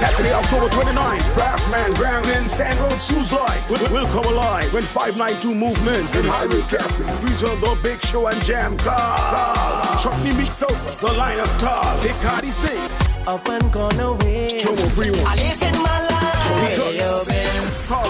[0.00, 5.54] Saturday, October 29th, Brassman Ground in Sand Road, Suicide will, will come alive when 592
[5.54, 7.04] movement in Highway Cafe.
[7.22, 9.98] Reserve the big show and jam car.
[9.98, 12.02] Chutney meets up, the lineup tar.
[12.02, 12.80] Big Cardi sing.
[13.26, 14.58] Up and gone away.
[14.94, 15.18] Primo.
[15.26, 15.89] I live in my.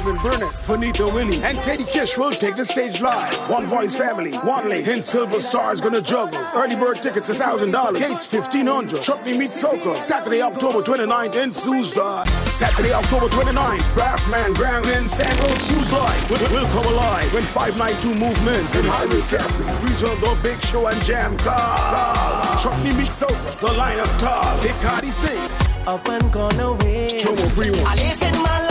[0.00, 3.34] Calvin Burnett, Vanita Willie, and Katie Kish will take the stage live.
[3.50, 6.40] One Voice Family, One Link, and Silver Star is gonna juggle.
[6.54, 7.98] Early bird tickets $1,000.
[7.98, 9.98] Gates 1500 Chutney meets Soca.
[9.98, 12.26] Saturday, October 29th in Soesdyke.
[12.48, 16.30] Saturday, October 29th, Brassman Ground in San Road, Soesdyke.
[16.30, 19.86] Will, will come alive when 592 movement in Highway Cafe.
[19.86, 22.56] Reserve the big show and jam car.
[22.56, 23.60] Chutney meets Soca.
[23.60, 24.62] The lineup tar.
[24.62, 25.38] Big Cardi sing.
[25.86, 27.18] Up and gone away.
[27.18, 27.76] Jomo Primo.
[27.84, 28.69] I live in my life.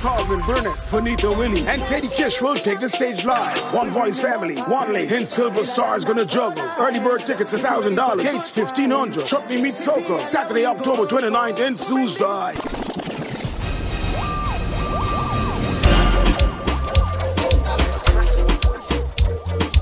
[0.00, 3.58] Calvin Burnett, Vanita Willie, and Katie Kish will take the stage live.
[3.72, 6.64] One Voice Family, One Link, and Silver Star is gonna juggle.
[6.78, 8.22] Early bird tickets $1,000.
[8.22, 10.20] Gates 1500 Chutney meets Soca.
[10.22, 12.84] Saturday, October 29th in Soesdyke.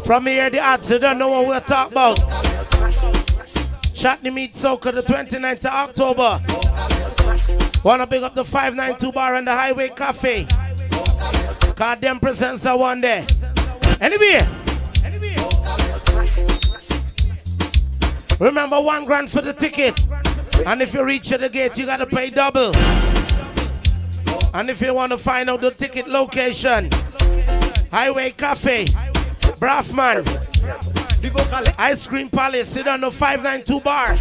[0.04, 2.18] From here, the odds, they don't know what we're talking about.
[3.94, 6.51] Chutney Meet Soca, the 29th of October.
[7.84, 10.46] Wanna pick up the 592 bar and the Highway Cafe.
[11.74, 13.26] God them presents are one day.
[14.00, 14.46] Anyway.
[18.38, 19.98] Remember one grand for the ticket.
[20.64, 22.72] And if you reach at the gate, you gotta pay double.
[24.54, 26.88] And if you want to find out the ticket location,
[27.90, 28.84] Highway Cafe,
[29.58, 30.24] Braffman,
[31.78, 34.16] Ice Cream Palace, sit on the 592 bar.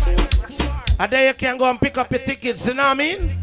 [0.99, 3.41] And there you can go and pick up your tickets, you know what I mean?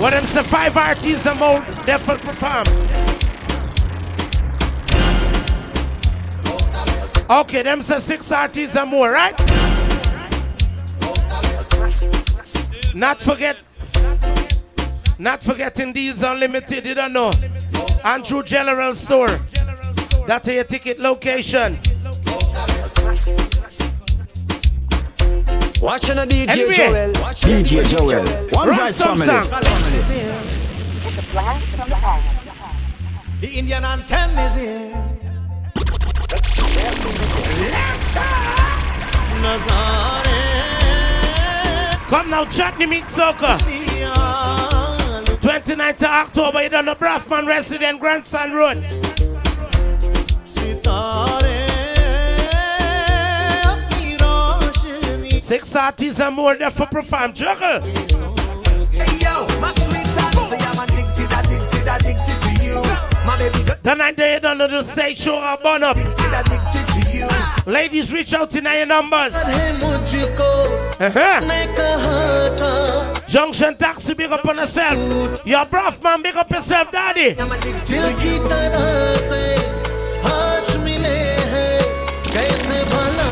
[0.00, 2.66] What them say five artists and more for perform.
[7.28, 9.38] Okay, them say six artists and more, right?
[12.94, 13.58] Not forget,
[15.18, 17.30] not forgetting these unlimited, you don't know.
[18.02, 19.38] Andrew General Store.
[20.26, 21.78] That's your ticket location.
[25.80, 26.74] Watching a DJ Anyway.
[26.76, 27.12] Joel.
[27.14, 28.26] DJ Joel.
[28.50, 29.48] One Run Voice some Family.
[29.48, 29.48] song.
[33.40, 35.06] The Indian anthem is here.
[42.08, 43.56] Come now, Chutney Meet Soca.
[45.40, 48.84] 29th of October, you done the Braffman Resident Grandson Road.
[55.50, 57.32] Six artists and more there for perform.
[57.32, 57.80] Juggle.
[57.80, 62.76] Hey, yo, my sweet son, say I'm addicted, addicted, addicted to you.
[63.26, 63.58] My baby.
[63.82, 65.96] The night they don't know to say show a bun up.
[65.96, 67.28] Addicted, addicted to you.
[67.66, 69.34] Ladies, reach out to your numbers.
[71.00, 71.40] Uh-huh.
[73.26, 75.44] Junction taxi, big up on yourself.
[75.44, 77.34] Your bruv man, big up yourself, daddy.
[77.40, 79.79] I'm addicted to you.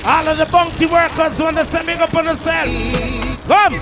[0.04, 2.66] All of the bounty workers want to send me up on the cell.
[3.46, 3.74] Come.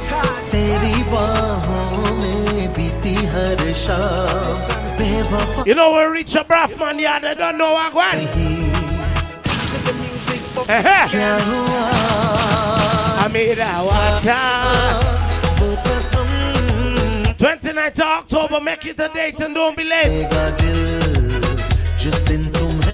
[5.67, 6.99] You know we reach a Richard man.
[6.99, 8.31] yeah, they don't know what went.
[13.19, 15.17] I made our time.
[17.39, 20.27] 29th October, make it a date and don't be late.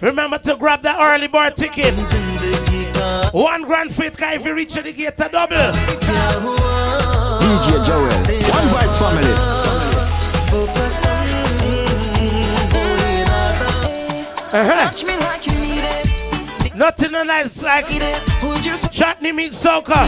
[0.00, 1.94] Remember to grab that early bird ticket.
[3.32, 5.56] One grand faith guy if you reach the gate a double.
[7.40, 8.10] DJ Joel,
[8.52, 9.32] one vice family.
[14.54, 14.90] Uh-huh.
[14.90, 16.74] Touch me like it.
[16.74, 17.86] Nothing nice like
[18.90, 20.06] chutney meat soca.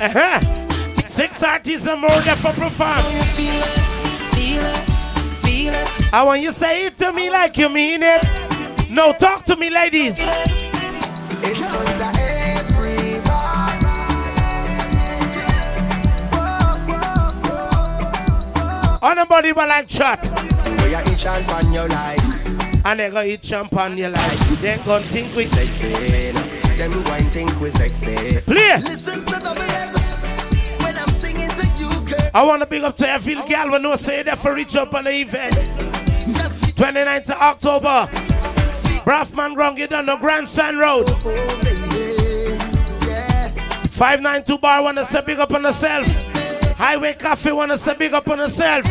[0.00, 1.06] Uh-huh.
[1.06, 3.04] Six artists and more there for perform.
[6.14, 8.22] I want you to say it to me like you mean it.
[8.90, 10.20] No, talk to me, ladies.
[11.44, 11.92] Everybody
[19.04, 20.22] On but like chat.
[20.84, 24.38] We are each and on your life And they gonna eat champagne you like.
[24.60, 25.92] They gonna think we Sexy
[26.76, 28.78] Them wine think we sexy play.
[28.78, 29.94] Listen to M
[30.84, 33.96] When I'm singing to you girl I wanna big up to every girl when no
[33.96, 35.54] say that for reach up on the event.
[36.36, 38.21] Just 29th of October.
[39.04, 41.04] Braffman Grung, you done the Grandstand Road.
[41.08, 42.58] oh baby
[43.06, 43.48] Yeah
[43.90, 46.06] 592 bar wanna say big up on yourself.
[46.76, 48.84] Highway Cafe wanna say big up on yourself.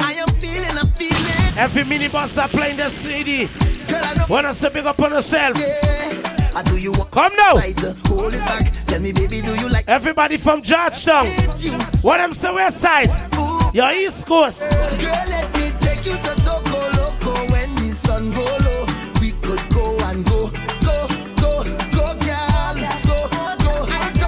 [0.00, 3.48] I am feeling, I'm feeling Every minibus that playing the CD
[4.28, 5.58] wanna say big up on yourself.
[5.58, 6.14] yeah
[6.62, 7.58] do you want Come now.
[8.06, 8.72] Hold it back.
[8.86, 11.26] Tell me, baby, do you like Everybody from Georgetown.
[12.02, 13.10] What them say west side?
[13.74, 14.60] Your East Coast.
[15.00, 15.53] girl,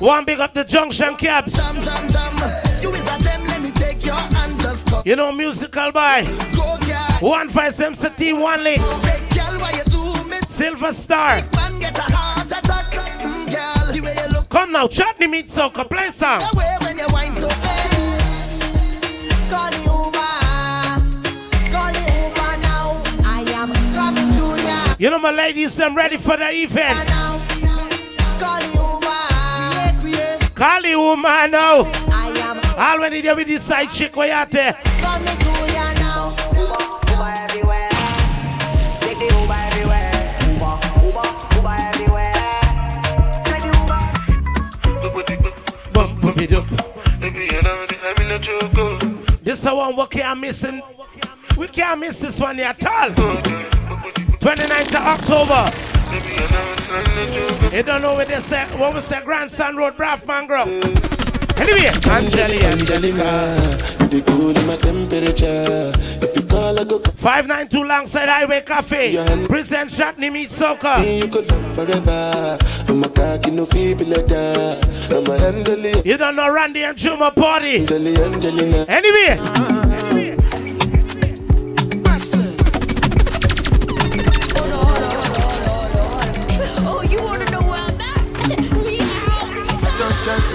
[0.01, 1.55] One big up the junction caps.
[1.57, 2.83] jam, jam, jam.
[2.83, 3.47] You is a gem.
[3.47, 6.27] Let me take your hand, just go, You know musical boy.
[6.55, 6.77] go.
[7.21, 8.81] One five MC team one link.
[8.81, 10.37] Say, girl, why you do me?
[10.47, 11.41] Silver Star.
[11.55, 13.93] Man, get a heart attack, mm, girl.
[13.93, 15.89] The way you look Come now, chutney meat soca.
[15.89, 16.43] Play song.
[16.53, 17.49] away when you whine so.
[17.49, 18.19] Hey.
[19.49, 20.37] Call the Uber,
[21.73, 23.03] call the Uber now.
[23.25, 24.95] I am coming to ya.
[24.99, 27.09] You know my ladies, I'm ready for the event.
[30.57, 31.83] Call the woman now.
[32.09, 34.73] I am All when you with this side chick where you at there.
[34.73, 36.35] coming to ya now.
[45.93, 46.67] Bum, bum, it up.
[49.43, 50.65] This is the one we can't miss.
[50.65, 50.83] in-
[51.57, 53.11] We can't miss this one at all.
[54.41, 56.76] 29th of October.
[56.87, 58.65] You don't know what they say.
[58.79, 60.69] What we say, Grandson Road, Braff Mangrove.
[61.59, 63.57] Anyway, Angeli, Angelina,
[64.01, 65.91] you the cool in my temperature.
[66.25, 69.17] If you call, I go 592 Longside Highway Cafe.
[69.49, 71.01] Present Chutney Meat Soca.
[71.01, 72.59] me, you could love forever.
[72.89, 74.79] I'm a cocky, no feeble letter.
[75.11, 77.79] I'm a Angeli, You don't know Randy and Juma party.
[77.81, 78.85] Angeli, Angelina.
[78.89, 79.37] Anyway,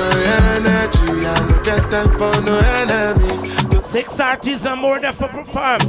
[0.02, 0.08] My
[0.58, 1.28] energy.
[1.28, 3.46] I no get time for no enemy.
[3.84, 5.80] six artists and more there for perform.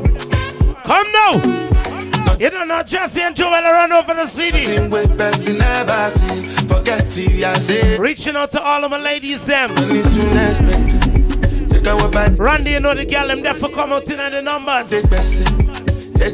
[0.84, 2.36] Come now.
[2.38, 4.64] You don't know Jesse and Joel run over the city.
[4.64, 6.44] Sing with person never see.
[6.66, 7.96] Forget it, I say.
[7.96, 9.74] Reaching out to all of my ladies, them.
[9.76, 11.70] Money soon expected.
[11.70, 14.18] Take a whip and Randy, you know the girl, them there for come out in
[14.18, 14.90] the numbers.
[14.90, 15.46] take person.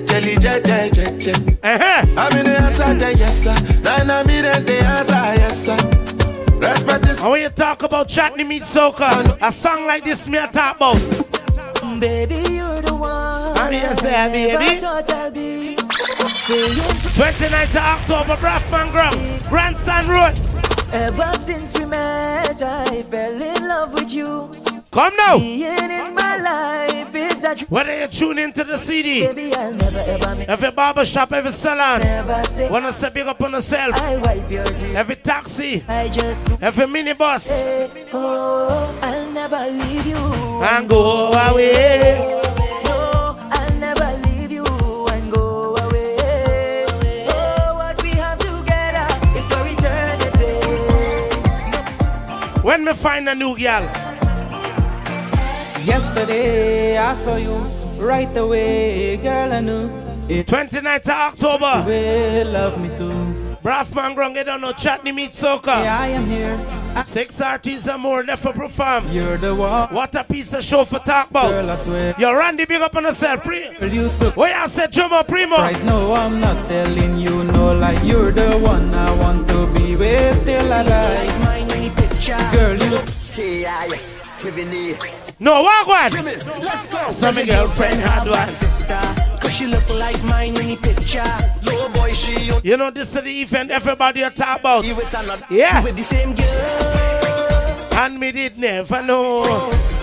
[0.06, 1.58] Jelly, jelly, jelly, jelly.
[1.62, 2.06] Uh-huh.
[2.16, 3.44] I'm in the answer, then yes,
[5.66, 6.07] sir.
[6.58, 10.38] Respect is And when you talk about Chutney Meat Soca, a song like this me
[10.38, 10.99] I talk about.
[12.00, 13.56] Baby, you're the one.
[13.56, 14.81] I'm here, say, baby.
[14.81, 20.34] Thought I'll be 29th of October, Braffman Grove, Grandson Road.
[20.93, 24.68] Ever since we met, I fell in love with you.
[24.90, 25.38] Come now.
[25.38, 27.69] Being in my life is a dream.
[27.69, 31.52] Whether you tune into the CD, Baby, I'll never ever make every barber shop, every
[31.52, 32.00] salon,
[32.70, 34.96] wanna say big up on yourself, I'll wipe your tears.
[34.96, 40.17] every taxi, every minibus, say, oh, I'll never leave you.
[40.17, 42.41] and go away.
[42.84, 46.87] No, I'll never leave you and go away.
[47.29, 49.06] Oh, what we have together
[49.37, 50.52] is for eternity.
[52.62, 53.87] When me find a new girl,
[55.88, 57.56] Yesterday I saw you
[57.99, 59.50] right away, girl.
[59.55, 59.88] I knew
[60.29, 63.56] it 29th of October, will love me too.
[63.64, 65.67] Braffman Grove, you don't know Chutney Meat Soca.
[65.82, 66.56] Yeah, I am here.
[66.94, 69.08] I- Six artists and more there for perform.
[69.11, 71.49] You're the one, What a piece of show for talk girl.
[71.61, 71.69] about.
[71.70, 72.14] I swear.
[72.19, 73.43] Yo, Randy, big up on yourself.
[73.43, 75.56] Pre- Girl, you took Where you said Jomo Primo?
[75.56, 75.82] prize.
[75.84, 77.99] No, I'm not telling you no lie.
[78.05, 82.53] You're the one I want to be with till I die.
[82.53, 82.98] Girl, you
[85.40, 86.12] No, walk one.
[86.62, 87.12] Let's go.
[87.12, 88.48] So my girlfriend had one.
[88.48, 89.00] sister.
[89.40, 91.22] Cause she look like mine in the picture.
[91.62, 94.82] Low boy, she you You know, this is the event everybody a talk about.
[94.84, 95.46] with another.
[95.48, 95.82] Yeah.
[95.84, 96.44] With the same girl.
[97.92, 99.44] And me did never know.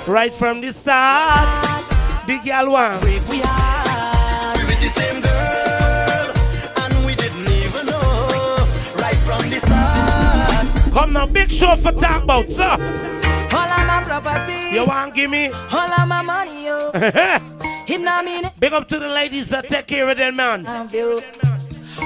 [0.07, 1.83] Right from the start.
[2.27, 2.99] The girl one.
[3.01, 4.55] Break we are.
[4.57, 6.33] We with the same girl.
[6.77, 8.67] And we didn't even know.
[9.01, 10.93] Right from the start.
[10.93, 13.21] Come now, big show for talk about, sir.
[13.55, 15.47] All of my property, You want give me?
[15.49, 16.91] all of my money, yo.
[17.85, 20.65] Him not mean big up to the ladies that take care of them, man.
[20.91, 21.21] you.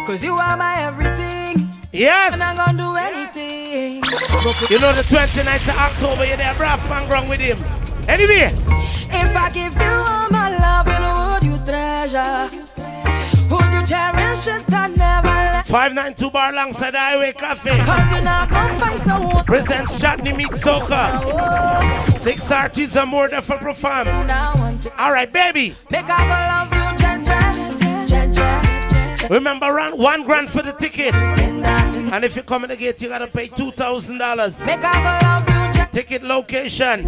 [0.05, 1.57] Cause you are my everything.
[1.59, 2.37] And I'm Yes.
[2.57, 4.03] gonna do anything.
[4.69, 7.57] You know the 29th of October, you're there, bruv, man, wrong with him.
[8.07, 8.53] Anyway,
[9.11, 12.49] If I give you all my love, you know would you treasure?
[13.49, 17.77] Would you cherish it and never let 592 bar alongside the Highway Cafe.
[17.77, 21.21] Cause you're not gonna find someone Presents Chutney Meat Soca.
[21.27, 24.05] Oh, Six artists and more there for perform.
[24.25, 25.75] now I want to All right, baby.
[25.91, 31.13] Make I go love you, Jaja, Jaja, Remember, run one grand for the ticket.
[31.13, 34.65] And if you come in the gate, you gotta pay two thousand dollars.
[34.65, 37.03] Make I go love you, Ticket location: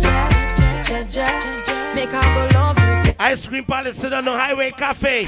[1.95, 2.77] Make I go love
[3.07, 5.25] you, Ice Cream Palace on the Highway Cafe.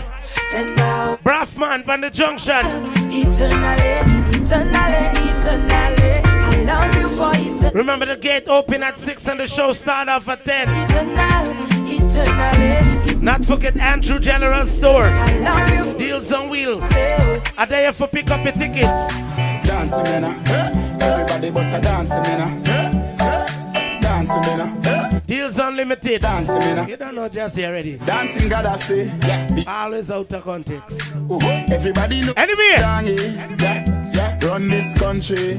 [1.24, 3.91] Braffman, Van the Junction eternally,
[4.38, 6.22] eternally, eternally.
[6.25, 7.72] I love you for eternally.
[7.74, 10.67] Remember the gate open at 6 and the show start off at 10.
[10.70, 13.15] Eternally, eternally.
[13.15, 15.10] Not forget Andrew General Store.
[15.98, 16.84] Deals on wheels.
[17.58, 19.15] Are there for pick up your tickets?
[19.63, 20.25] Dancing, man.
[20.25, 21.00] Ah.
[21.01, 22.63] Everybody bust a dancing, man.
[23.20, 24.00] Ah.
[24.01, 24.82] Dancing, man.
[24.86, 25.02] Ah.
[25.25, 26.22] Deals unlimited.
[26.22, 26.86] Dancing me now.
[26.88, 27.98] You don't know just here already.
[27.98, 29.06] Dancing God I say.
[29.06, 29.63] Yeah.
[29.68, 31.01] Always out of context.
[31.30, 31.39] oh,
[31.70, 32.34] Everybody know.
[32.36, 33.20] Anyway, Down here.
[33.60, 34.12] Yeah.
[34.13, 34.39] Yeah.
[34.46, 35.53] Run this country.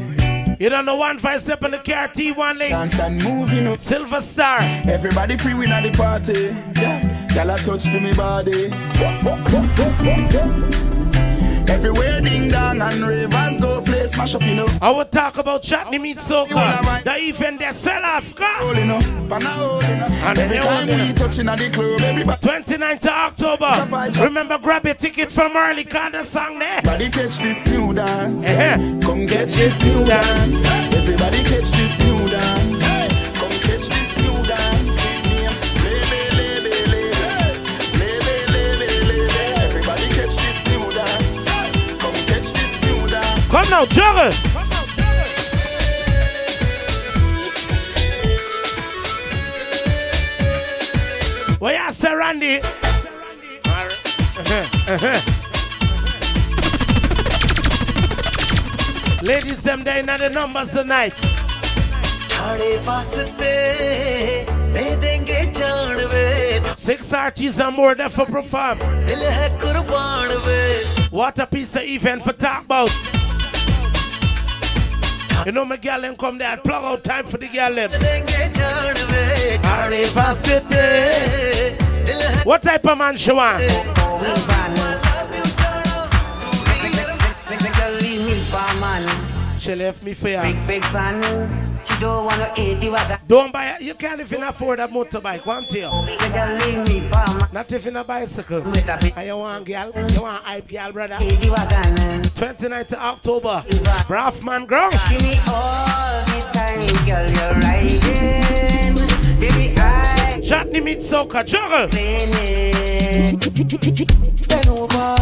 [0.61, 2.71] you don't know one five step in the car T1 link.
[2.71, 3.77] Dance and move, you know.
[3.79, 4.59] Silver Star.
[4.61, 6.55] Everybody pre-win at the party.
[6.81, 7.25] Yeah.
[7.35, 8.71] Y'all touch for me body.
[11.69, 14.67] Everywhere ding dong and ravers go play smash up, you know.
[14.81, 17.05] I will talk about Chutney Meat Soca.
[17.05, 18.35] The event they sell off.
[18.35, 18.45] Go.
[18.45, 20.11] Holding up, pan a holding up.
[20.11, 24.23] And Every time we touching at the club, everybody 29th of October.
[24.25, 25.85] Remember, grab your ticket from early.
[25.85, 26.83] Call the song there.
[26.83, 28.47] Body catch this new dance.
[28.47, 29.01] Uh-huh.
[29.03, 30.84] Come get this new dance.
[43.55, 44.31] Come nou, Jörre!
[51.61, 52.61] Where you Sir Randy?
[59.23, 61.15] Ladies, them they not the numbers tonight.
[66.77, 68.79] Six artists and more there for perform.
[71.13, 73.14] What a piece of event for talk about.
[75.45, 77.91] You know my girl them come there, plug out time for the girl them.
[82.45, 83.61] What type of man she want?
[89.59, 90.41] She left me for you.
[90.41, 91.64] Big, big fan.
[92.01, 93.19] Don't wanna eat the water.
[93.27, 93.83] Don't buy it.
[93.83, 95.47] You can't even afford a motorbike.
[95.47, 96.03] One tail.
[96.03, 98.61] Make her leave me for my Not even a bicycle.
[98.63, 99.93] With a big And you want girl?
[100.11, 101.19] You want hype girl, brother?
[101.23, 101.49] eat the
[102.35, 103.65] 29th of October.
[104.09, 104.95] Braffman Ground.
[105.09, 108.95] Give me all the time, girl, you're riding.
[109.41, 111.89] Baby, I Chutney meet soca juggle.
[114.49, 115.17] Bend over,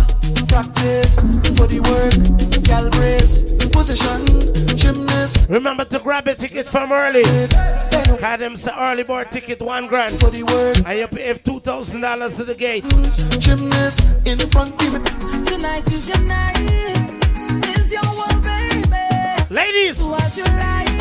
[0.48, 1.20] practice
[1.56, 2.64] for the work.
[2.64, 4.26] Gal brace, position,
[4.76, 5.46] gymnast.
[5.48, 7.22] Remember to grab a ticket from early.
[7.22, 10.18] Bend over them say early bird ticket one grand.
[10.18, 10.84] for the work.
[10.86, 12.82] And you pay two thousand dollars to the gate.
[13.38, 15.04] Gymnast in the front, give it.
[15.46, 16.58] Tonight is your night.
[17.78, 19.54] Is your world, baby.
[19.54, 20.91] Ladies, what you like.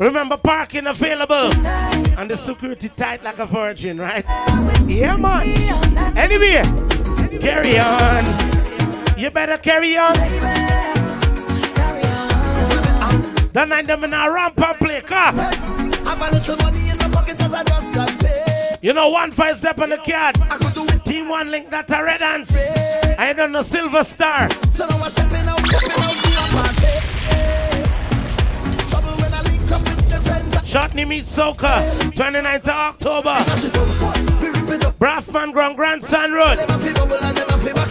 [0.00, 1.54] Remember parking available.
[2.18, 4.24] And the security tight like a virgin, right?
[4.88, 5.46] Yeah, man.
[6.16, 6.62] Anyway,
[7.38, 8.24] carry on.
[9.18, 10.14] You better carry on.
[13.52, 15.32] That night them in a ramp and play car.
[18.82, 20.36] You know, one five step on the card.
[21.04, 22.56] Team one link that a red hands.
[23.18, 24.48] I don't know silver star.
[24.70, 26.19] So now I'm stepping out, stepping out
[30.70, 31.82] Chutney meet soca.
[32.12, 33.34] 29th of October.
[35.00, 36.58] Braffman Ground Grandson Road.
[36.58, 37.90] Never feel back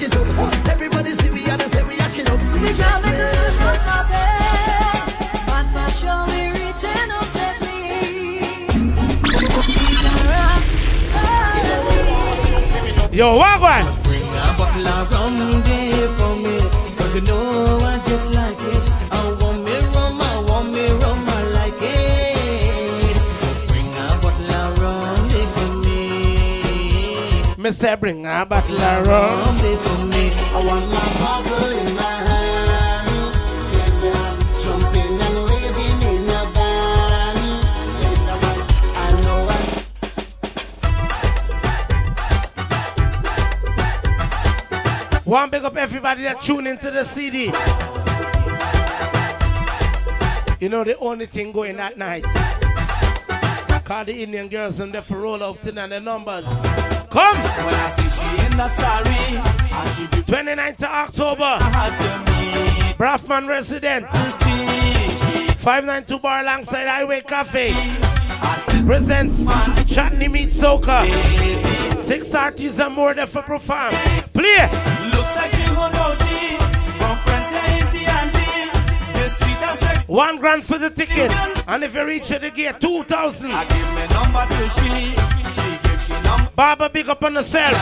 [27.70, 27.74] me.
[27.74, 29.40] Say bring a bottle of rum.
[29.40, 30.32] Rum there for me.
[30.54, 33.10] I want my bottle in my hand.
[33.76, 37.38] And I'm jumping and living in a van.
[38.96, 39.60] I know I
[45.24, 47.52] One big up everybody that tune into the CD.
[50.60, 52.26] You know the only thing going that night.
[53.86, 56.46] Call the Indian girls and they for roll out and the numbers.
[57.10, 57.38] Come!
[57.38, 59.18] When I see she ain't not sorry,
[59.72, 61.58] and she do 29th of October.
[62.98, 64.08] Braffman resident.
[65.60, 67.74] 592 bar alongside Highway Cafe.
[68.86, 69.46] Presents
[69.92, 71.10] Chutney Meet Soca.
[72.00, 73.94] Six artists and more there for perform.
[74.34, 74.70] Play!
[80.08, 81.32] One grand for the ticket.
[81.68, 83.51] And if you reach the gate, 2,000.
[86.60, 87.74] Barber, big up on yourself.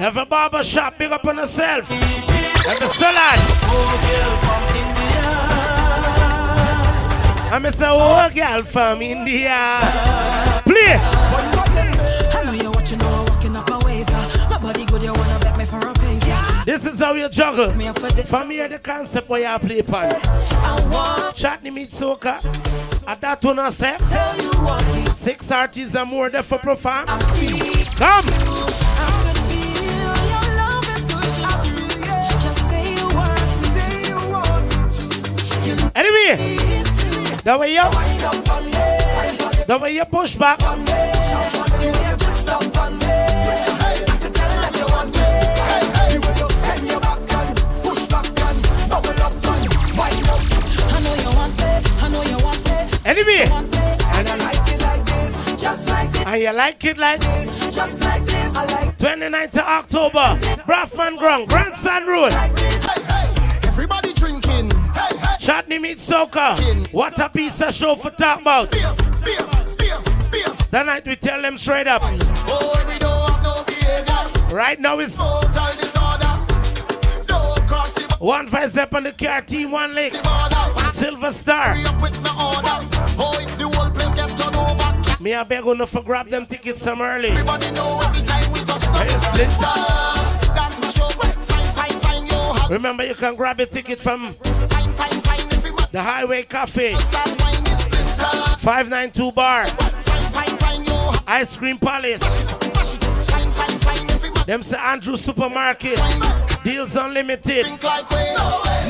[0.00, 1.88] Have a barber shop, big up on yourself.
[1.88, 3.38] Every salon.
[7.52, 9.78] I miss a oh girl from India.
[10.64, 10.98] Please.
[16.64, 17.70] This is how you juggle.
[18.24, 20.20] For me, the concept where you play pan.
[21.32, 22.42] Chatney meet soca.
[23.06, 24.00] At that one, I said.
[25.14, 27.06] Six artists and more there for perform.
[27.96, 28.26] Come.
[35.94, 36.56] Anyway,
[37.44, 37.84] the way you,
[39.66, 40.58] the way you push back.
[53.40, 53.93] I
[56.26, 58.56] and you like it like this, just like this.
[58.56, 62.32] I like 29th of October, Braffman Grung, Grandson Road.
[63.64, 64.70] Everybody drinking.
[64.70, 65.36] Hey, hey.
[65.38, 66.92] Chatney meet soca.
[66.92, 68.70] What a piece of show for talk about.
[70.70, 72.02] That night we tell them straight up.
[72.04, 74.54] Oh, we don't have no behavior.
[74.54, 76.38] Right now it's Total disorder.
[77.26, 80.14] Don't cross the one vice up on the car team, one leg.
[80.92, 81.74] Silver Star.
[81.74, 82.88] Up with no order.
[83.18, 83.53] Oh,
[85.24, 87.30] Me I beg you for grab them tickets some early.
[87.30, 89.46] Everybody know every time we touch the Hey.
[90.54, 91.08] That's my show.
[91.08, 92.68] Fine, fine, fine, yo.
[92.68, 95.50] Remember you can grab a ticket from Fine, fine, fine.
[95.54, 98.58] Everybody the Highway Cafe, start wine is splinter.
[98.58, 101.12] 592 Bar, Fine, fine, yo.
[101.26, 102.44] Ice Cream Palace.
[104.44, 105.98] Them say Andrew Supermarket.
[106.64, 107.64] Deals Unlimited.
[107.82, 108.10] like.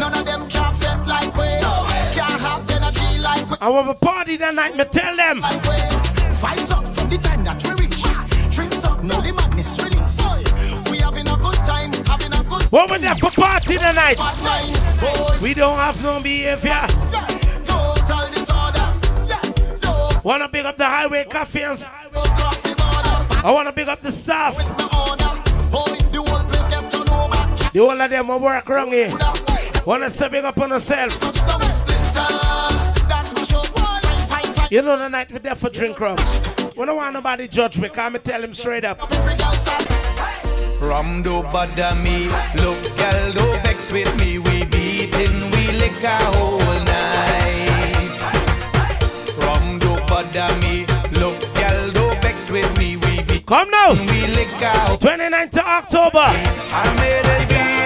[0.00, 1.46] None of them can fit like we.
[2.12, 3.56] Can't have energy like we.
[3.60, 5.40] I want a party that night, me tell them.
[5.40, 6.03] Like
[7.16, 8.02] the time that we reach.
[8.50, 10.18] Drinks up, now the madness release.
[10.90, 14.18] We having a good time, having a good What was that for party tonight?
[15.40, 16.86] We don't have no behavior.
[17.64, 18.88] Total disorder.
[19.28, 20.20] Yeah.
[20.22, 23.46] Wanna big up the Highway Cafe and s- no cross the border.
[23.46, 24.56] I wanna big up the staff.
[24.56, 25.16] The whole
[26.48, 27.70] place get turned over.
[27.72, 29.16] The whole of them will work wrong here.
[29.86, 31.18] Wanna big up on yourself.
[31.20, 32.94] Touchdown splinters.
[33.08, 33.58] That's my show.
[33.58, 34.68] Fine, fine, fine.
[34.70, 36.16] You know the night we're there for drink rum.
[36.76, 38.98] We don't want nobody judge me, cause me tell him straight up.
[39.08, 39.20] Girl.
[40.80, 44.38] Rum do bother me, look gal do vex with me.
[44.40, 48.18] We beating, we lick a whole night.
[49.38, 50.84] Rum do bother me,
[51.20, 52.96] look gal do vex with me.
[52.96, 53.92] We beat, Come now.
[53.92, 54.48] we whole
[54.98, 57.83] 29th of October.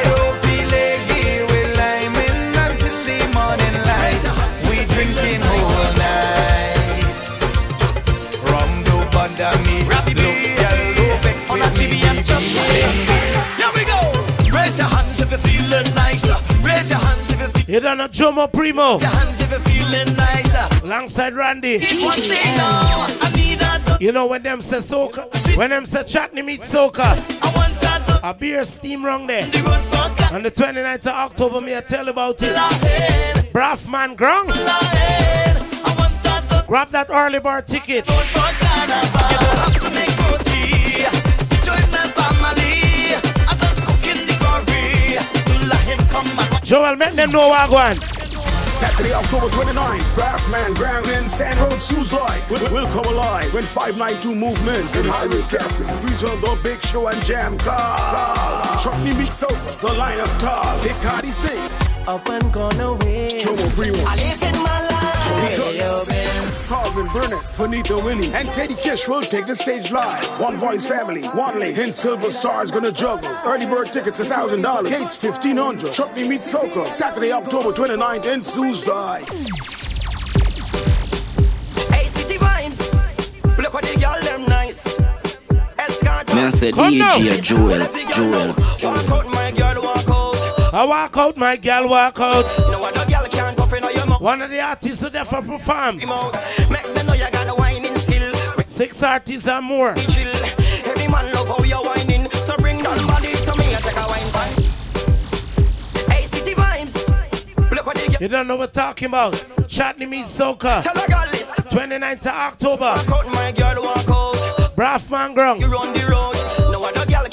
[17.79, 18.99] You done a Jomo Primo.
[18.99, 20.83] your hands if you're.
[20.83, 21.79] Alongside Randy.
[21.79, 22.01] Thing
[22.57, 26.63] now, I need a You know when them say soca, when them say chutney meet
[26.63, 27.05] soca,
[27.41, 29.47] I want that a beer steam wrong there.
[29.47, 32.53] the road for cat On the 29th of October, me I tell about it.
[32.53, 34.49] lying, Braffman Grung.
[34.49, 35.57] lying.
[35.87, 38.05] I want that the Grab that early bar ticket.
[46.69, 48.03] Joel, make them know what I want.
[48.69, 54.35] Saturday, October 29th, Brassman Ground in Sand Road, Suicide will, will come alive when 592
[54.35, 58.79] Movement and Highway Cafe present the big show and jam car.
[58.83, 61.59] Chutney Meat Soap, the lineup top, Big Cardi Sing,
[62.07, 63.31] Up and gone away.
[63.41, 64.78] Jomo Primo, I live in my life.
[66.69, 70.23] Calvin Burnett, Finito Willie, and Katie Kish will take the stage live.
[70.41, 73.31] One Voice Family, one link, and Silver Stars gonna juggle.
[73.45, 79.29] Early bird tickets $1,000, gates 1500 Chutney Meat Soca, Saturday, October 29th in Suicide.
[81.91, 83.59] Hey, city vibes.
[83.59, 84.87] Look what the girl them nice.
[85.79, 86.35] Escort.
[86.35, 87.17] I say Come now.
[87.17, 88.55] DJ Joel, Joel.
[88.83, 90.75] Walk out, my girl, walk out.
[90.75, 92.45] I walk out, my gal walk out.
[94.21, 95.97] One of the artists who there for perform.
[95.97, 98.35] Make them know you got a whining skill.
[98.67, 99.91] Six artists and more.
[99.91, 102.29] Every man love how you're whining.
[102.31, 104.51] So bring down body to me and take a wine pan.
[106.11, 107.71] Hey, city vibes.
[107.71, 108.17] Look what girl.
[108.21, 109.35] You don't know what talking about.
[109.69, 110.83] Chutney meet soca.
[110.83, 111.53] Tell a girl this.
[111.71, 112.81] 29th of October.
[112.81, 114.75] Walk out, my girl, walk out.
[114.75, 115.61] Braffman Grung.
[115.61, 116.73] You run the road.
[116.73, 117.28] No other girl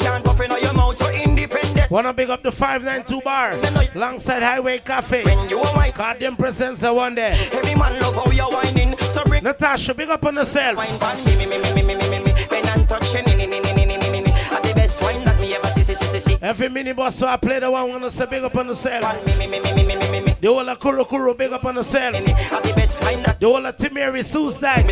[1.95, 3.53] Wanna big up the 592 bar.
[3.95, 5.23] Alongside Highway Cafe.
[5.23, 5.63] When you.
[5.95, 7.31] God them presents the one there.
[7.53, 8.97] Every man love how you're whining.
[8.97, 10.75] So bring Natasha, big up on yourself.
[10.75, 11.15] wine pan.
[11.23, 12.31] Me, me, me, me, me, me, me, me, me.
[12.49, 13.23] When I'm touching.
[13.23, 16.37] And the best wine that me ever see.
[16.41, 18.99] Every minibus so I play the one wanna say big up on the cell.
[19.01, 22.11] The whole of Kuru Kuru big up on the cell.
[22.11, 24.85] The whole of Timehri Soesdyke.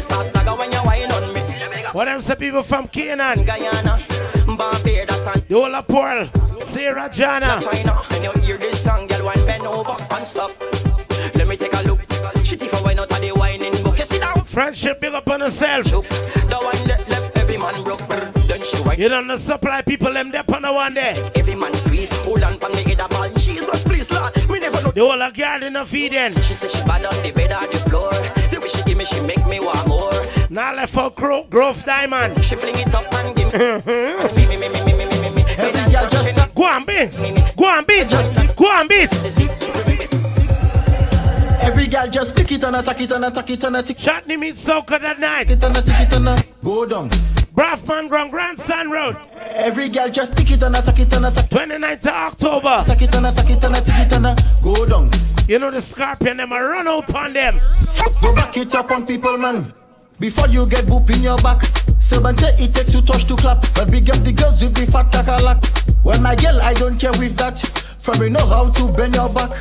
[1.94, 3.46] What them say people from Canaan?
[4.58, 6.30] Barbados and The whole of Pearl.
[6.62, 7.60] Sarah Jana.
[7.62, 8.02] China.
[8.12, 10.52] And you hear this song, girl, one bend over and stop.
[11.36, 12.00] Let me take a look.
[12.44, 13.98] Take a wine out of the whining book.
[14.00, 14.44] You sit down.
[14.46, 15.86] Friendship big up on herself.
[15.86, 18.00] The one that left every man broke.
[18.48, 19.02] Then she.
[19.02, 21.32] You don't know supply people them there on the one day.
[21.36, 22.12] Every man squeeze.
[22.26, 23.30] Hold on from the head of all.
[23.30, 24.36] Jesus, please, Lord.
[24.50, 24.92] Me never know.
[24.92, 26.34] The whole of garden of Eden.
[26.34, 28.12] She say she bad on the bed or the floor.
[28.52, 30.14] The way she give me, she make me want more.
[30.54, 32.46] Now left for Gro- Grove Diamond.
[32.46, 33.60] She fling it up and give me.
[36.54, 37.12] Go on, beat.
[37.58, 38.08] Go on, beat.
[38.56, 39.12] Go on, beat.
[41.60, 43.98] Every girl just tick it and attack it and attack it and attack it.
[43.98, 45.48] Chutney meets Soca that night.
[45.48, 47.10] Tick it and attack it and Go down.
[47.56, 49.18] Braffman Grand Grandson Road.
[49.56, 51.50] Every girl just tick it and attack it and attack.
[51.50, 52.78] 29th of October.
[52.84, 55.10] Attack it and attack it and attack it and Go down.
[55.48, 57.60] You know the scorpion, them I run out on them.
[58.36, 59.74] Back it up on people, man.
[60.24, 61.64] Before you get boop in your back.
[62.00, 63.60] Servant say it takes two touch to clap.
[63.76, 65.60] But big up the girls with the fat takalak.
[66.06, 67.60] Well, my girl, I don't care with that.
[68.00, 69.52] From you know how to bend your back.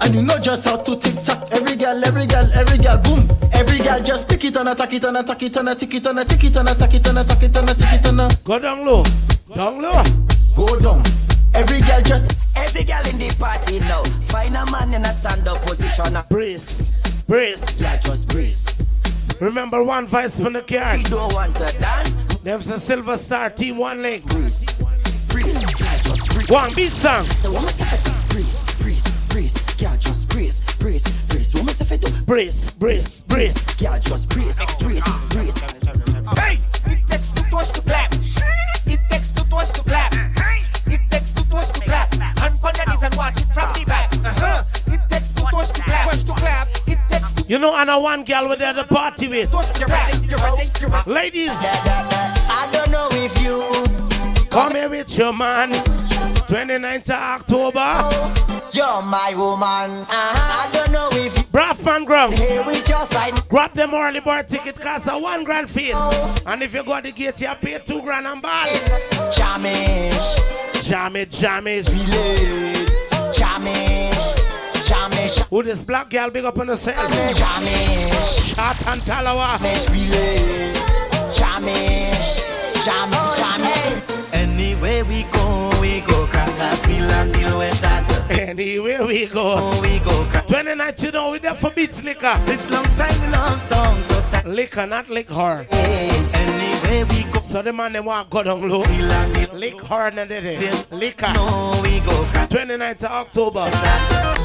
[0.00, 1.48] And you know just how to tick tock.
[1.50, 3.26] Every girl, every girl, every girl, boom.
[3.50, 6.18] Every girl just tick it and attack it and attack it and attack it and
[6.20, 8.86] attack it and attack it and attack it and attack it and a- Go down
[8.86, 9.02] low.
[9.52, 10.00] Down low.
[10.54, 11.02] go down.
[11.54, 14.04] Every girl just Every girl in the party now.
[14.30, 16.16] Find a man in a stand up position.
[16.30, 16.92] Brace.
[17.26, 17.80] Brace.
[17.80, 18.73] Yeah, just breeze.
[19.44, 21.02] Remember one vice from the card.
[21.04, 24.22] don't want to dance, Them's a Silver Star Team One breeze.
[24.24, 24.64] Breeze.
[25.28, 26.48] Breeze.
[26.48, 27.24] One beat song.
[27.26, 28.12] So what must I do?
[28.30, 29.54] Breeze, breeze, breeze.
[29.78, 31.52] Yeah, just breeze, breeze, breeze.
[31.54, 32.10] What must do?
[32.22, 32.70] Brace.
[32.70, 33.20] Brace.
[33.20, 33.82] Brace.
[33.82, 35.58] Yeah, just breeze, breeze, breeze.
[35.58, 36.56] Hey,
[36.90, 37.82] it takes two touch to
[47.54, 49.54] You know, I know one girl with the party with.
[49.54, 50.26] ready?
[50.26, 50.86] Ready?
[50.88, 51.08] Ready?
[51.08, 55.70] Ladies, I don't know if you come here with your man.
[55.70, 57.78] 29th of October.
[57.78, 60.00] Oh, you're my woman.
[60.02, 60.68] Uh-huh.
[60.68, 62.36] I don't know if you Braffman Ground.
[62.36, 63.34] here with your side.
[63.48, 65.92] Grab them early bird ticket cost a one grand fee.
[65.94, 66.34] Oh.
[66.46, 68.66] And if you go to the gate, you pay two grand and ball.
[69.30, 71.86] Jamish, Jam it, jam it.
[71.86, 72.73] Jamish,
[74.94, 76.96] Jamish, Who this black girl big up on herself?
[76.96, 79.56] Jamish, Shot and Talawa.
[79.58, 80.72] Jamish, Billy.
[81.38, 84.32] Jamish, Jam, Jamish.
[84.32, 87.93] Anywhere we go, we go crack a seal and deal with that.
[88.30, 89.56] Anywhere we go.
[89.58, 90.46] Oh, we go crack.
[90.46, 92.34] 29th, you know, we there for beats liquor.
[92.46, 94.46] This long time long tongue, so tight.
[94.46, 95.66] Liquor, not lick her.
[95.70, 98.82] Anywhere we go, So the man they want go down low.
[98.82, 100.86] seal and deal Lick her, not it.
[100.90, 101.32] Liquor.
[101.34, 102.12] No, we go
[102.48, 103.70] 29th of October.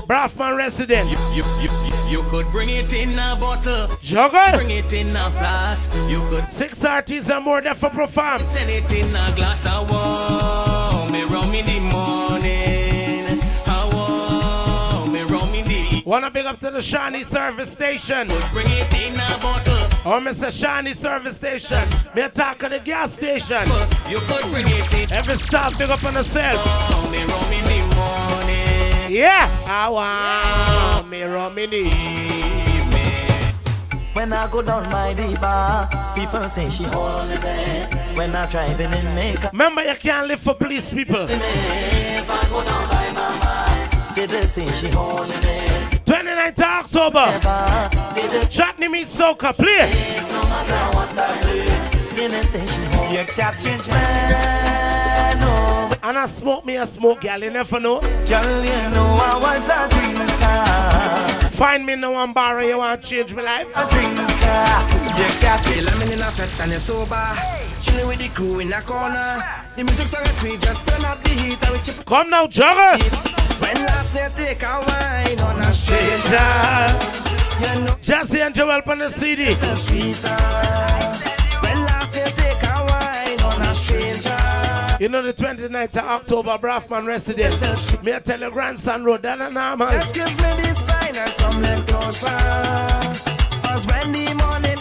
[0.07, 1.09] Braffman resident.
[1.09, 1.69] You, you, you,
[2.09, 4.53] you could bring it in a bottle, Juggle.
[4.57, 5.91] bring it in a flask.
[6.09, 8.43] You could Six artists and more there for perform.
[8.43, 11.11] send it in a glass of warm.
[11.11, 12.28] Me rum in the morning.
[16.09, 18.25] Wanna big up to the Shawnee service station.
[18.51, 19.75] Bring it in a bottle.
[20.03, 20.51] Oh, or Mr.
[20.51, 21.77] Shawnee service station.
[22.15, 23.61] Me talk at the gas station.
[24.09, 25.15] You could bring it in.
[25.15, 26.63] Every stop big up on yourself.
[26.65, 29.11] Oh, me rum in the morning.
[29.15, 29.45] Yeah.
[29.67, 31.93] Ah, I want me romini.
[34.13, 37.85] When I go down my the bar, people say she hold me there.
[38.15, 41.27] When I driving in makeup, Remember, you can't live for police people.
[41.29, 45.68] if I go down by mama, they say she hold me there.
[46.09, 47.19] 29th of October.
[47.19, 49.53] Ever, They just Chutney meet soca.
[49.55, 49.91] Play.
[50.27, 51.65] no matter what I say,
[52.15, 53.11] they just say she hold.
[53.13, 55.91] You can't change man, no.
[56.01, 57.43] And I smoke me a smoke, girl.
[57.43, 57.99] You never know.
[58.01, 63.07] Girl, you know I was a drinker, Find me no one bar you want to
[63.07, 63.67] change my life.
[63.75, 64.23] a drinker.
[65.19, 67.68] You can't Feel I'm in a fete and you're sober.
[67.81, 69.43] Chilling with the crew in a corner.
[69.75, 72.03] The music song is sweet, just turn up the heat and we chip.
[72.05, 72.99] Come now, juggle.
[73.59, 76.49] When I say take a wine on a stranger,
[77.59, 79.45] you know Jesse and Joel on the CD.
[79.45, 79.53] When
[81.77, 84.37] I say take a wine on a stranger,
[84.99, 87.55] You know the 29th of October, Braffman resident.
[88.03, 89.89] Me I tell your grandson road, that a normal.
[89.91, 92.37] just give me the sign and come closer.
[93.63, 94.78] Cause when the morning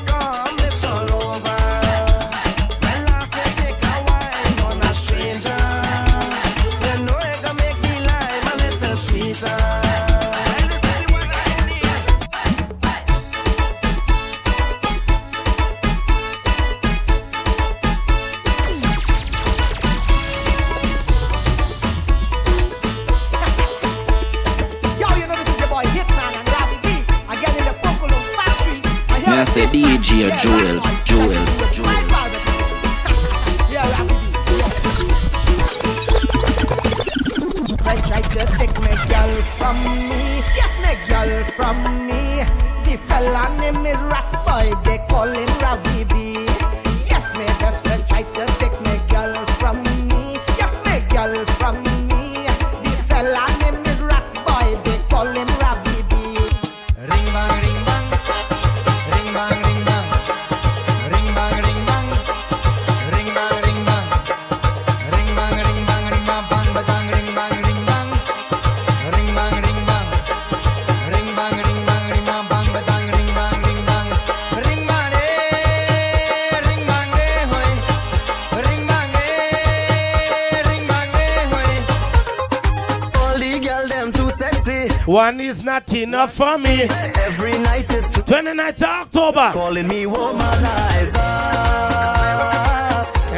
[86.19, 86.83] enough for me.
[87.27, 89.51] Every night is too 29th of October.
[89.53, 91.15] calling me womanizer.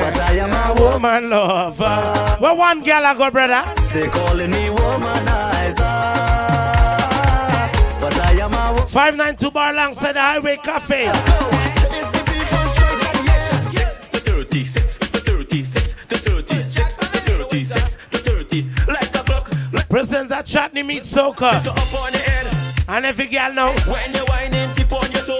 [0.00, 1.28] But I am a woman.
[1.28, 2.36] Lover.
[2.40, 3.62] Where one girl I go, brother?
[3.92, 5.76] They calling me womanizer.
[8.00, 8.88] But I am a woman.
[8.88, 11.04] 592 bar alongside the Highway Cafe.
[14.10, 19.50] to 36 to 36 to 36 to 36 to 30 like a clock
[19.90, 21.50] Presents at Chutney Meat Soca.
[22.92, 23.72] And every girl know.
[23.86, 25.38] when you whining tip on your toe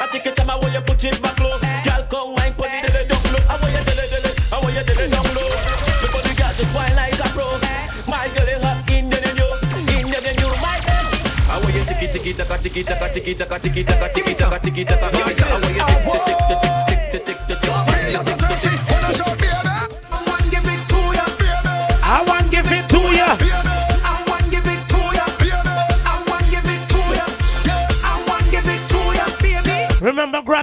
[0.00, 2.68] I take it time I want you put it back low girl come wine put
[2.68, 5.48] it dilly down low I want you dilly dilly I want you dilly down low
[5.48, 7.56] at the girl just wine like a pro
[8.04, 9.48] my girl is hot in the you
[9.96, 11.08] in the you my girl
[11.48, 14.84] I want you tiki tiki taka tiki taka tiki taka tiki taka tiki taka tiki
[14.84, 16.60] taka I want you tick tick
[17.08, 18.79] tick tick tick tick tick tick I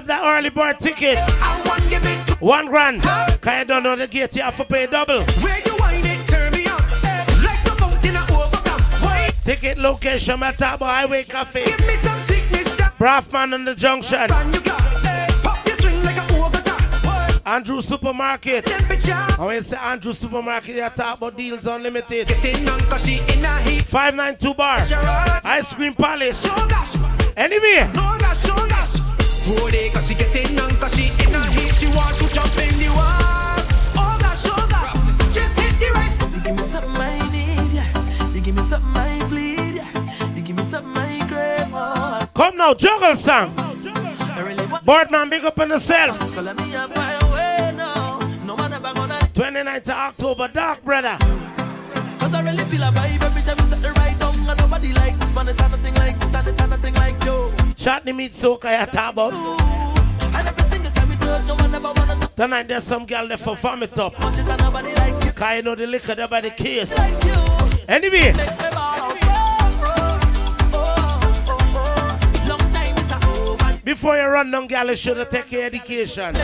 [0.08, 1.18] that early bird ticket.
[2.40, 3.02] One grand.
[3.02, 5.24] Cause you don't know the gate, you have to pay double.
[9.44, 11.64] Ticket location, Matabo Highway Cafe.
[12.98, 14.26] Braffman on the junction.
[17.46, 18.70] Andrew Supermarket.
[18.70, 22.28] And when you say Andrew Supermarket, you talk about deals unlimited.
[22.30, 24.78] 592 bar.
[25.44, 26.46] Ice Cream Palace.
[27.36, 28.17] Anyway.
[29.48, 32.78] They cause she getting on cause she in a heat She want to jump in
[32.78, 33.64] the water
[33.96, 34.92] Oh gosh, oh gosh
[35.32, 39.26] Just hit the rice You give me something I need You give me something I
[39.26, 42.28] bleed You give me something I crave oh.
[42.34, 43.54] Come now, juggle song.
[44.84, 46.28] Boardman, big up on yourself.
[46.28, 50.84] So let me have my way now No man ever gonna 29th of October, dark
[50.84, 51.16] brother.
[52.18, 54.92] Cause I really feel a vibe every time you set the right down And nobody
[54.92, 55.17] like
[57.88, 59.30] Shot the meat soca ya tabo.
[62.36, 64.14] Tonight there's some girl left for vomit up.
[64.14, 66.92] Cause you know the liquor there by the case.
[67.88, 68.34] Anyway.
[73.82, 76.34] Before you run down, girl, you should have taken education.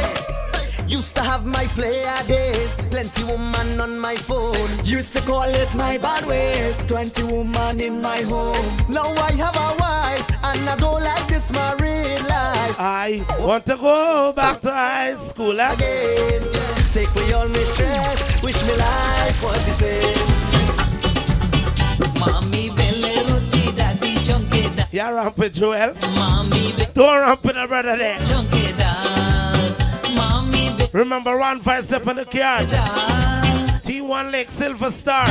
[0.86, 4.54] Used to have my player days, plenty woman on my phone.
[4.84, 8.56] Used to call it my bad ways, 20 woman in my home.
[8.88, 12.76] Now I have a wife, and I don't like this married life.
[12.78, 15.58] I want to go back to high school.
[15.58, 15.72] eh?
[15.72, 16.42] Again,
[16.92, 20.28] take away all my stress, wish me life was the same.
[22.20, 24.84] Mommy belle roti daddy chunky da.
[24.92, 25.94] You ramp with Joel.
[26.14, 28.18] Mommy Don't ramp with the brother there.
[28.26, 28.93] chunky da.
[30.94, 32.70] Mommy be Remember, one five step on the card.
[32.70, 33.42] da.
[33.82, 35.26] T1 Lake Silver Star.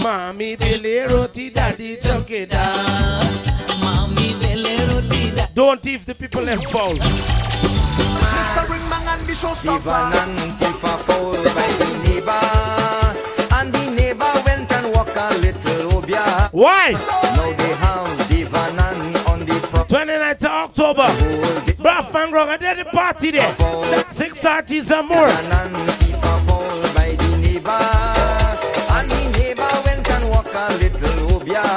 [0.00, 3.24] Mommy, Billy, Roti, Daddy, Chunky, da.
[3.80, 5.46] Mommy belle roti da.
[5.54, 7.00] Don't leave the people involved.
[7.00, 8.64] Mr.
[8.66, 12.46] Ringbang and the showstopper and Tifa fall by the neighbor.
[13.56, 16.48] And the neighbor went and walked a little oh, obia.
[16.52, 16.92] Why?
[16.92, 18.85] Now they have Divanan the front.
[19.88, 21.06] 29th of October.
[21.82, 23.54] Braffman Rock, I did the party there.
[24.08, 25.26] Six artists and more.
[25.28, 27.70] And Tifa fall by the neighbor.
[28.90, 31.75] And the neighbor went and walked a little obia.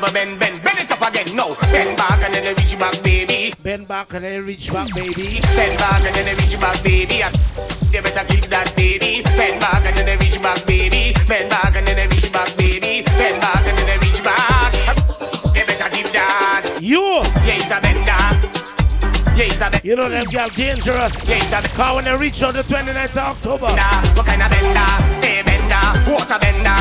[0.00, 1.36] double bend, bend, bend it up again.
[1.36, 3.52] No, bend back and then they reach back, baby.
[3.62, 5.40] Bend back and then reach back, baby.
[5.54, 7.16] Bend back and then they reach back, baby.
[7.92, 9.22] You better keep that, baby.
[9.22, 11.12] Bend back and then they reach back, baby.
[11.26, 13.02] Bend back and then they reach back, baby.
[13.04, 14.72] Bend back and then they reach back.
[15.54, 16.78] You better keep that.
[16.80, 17.20] You.
[17.44, 18.24] Yeah, it's a bender.
[19.36, 19.80] Yeah, it's a bender.
[19.84, 21.28] You know them girls dangerous.
[21.28, 21.68] Yeah, it's a bender.
[21.76, 23.68] Cause when they reach on the 29th of October.
[23.76, 24.90] Nah, what kind of bender?
[25.20, 26.80] Hey, bender, What a bender,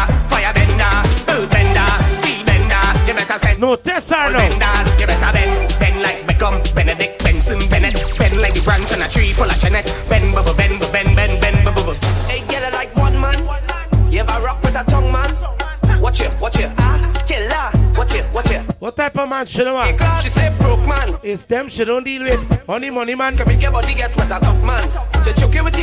[3.60, 4.40] no test or no.
[4.40, 5.00] benders.
[5.00, 7.94] You better bend, bend like Beckham, Benedict, Benson, Bennett.
[8.18, 9.86] Bend like the branch on a tree full of Janet.
[10.08, 12.08] Bend, bubble, bend, bubble, bend, bend, bend, bubble, bubble.
[12.26, 13.38] Hey, get it like one man.
[14.12, 15.30] You ever rock with a tongue man?
[16.02, 17.96] Watch it, watch it, ah, killer.
[17.98, 18.62] Watch it, watch it.
[18.80, 20.24] What type of man should I want?
[20.24, 21.20] She say broke man.
[21.22, 22.64] It's them she don't deal with.
[22.70, 23.36] Only money man.
[23.36, 25.09] Can make your body get wet a top man.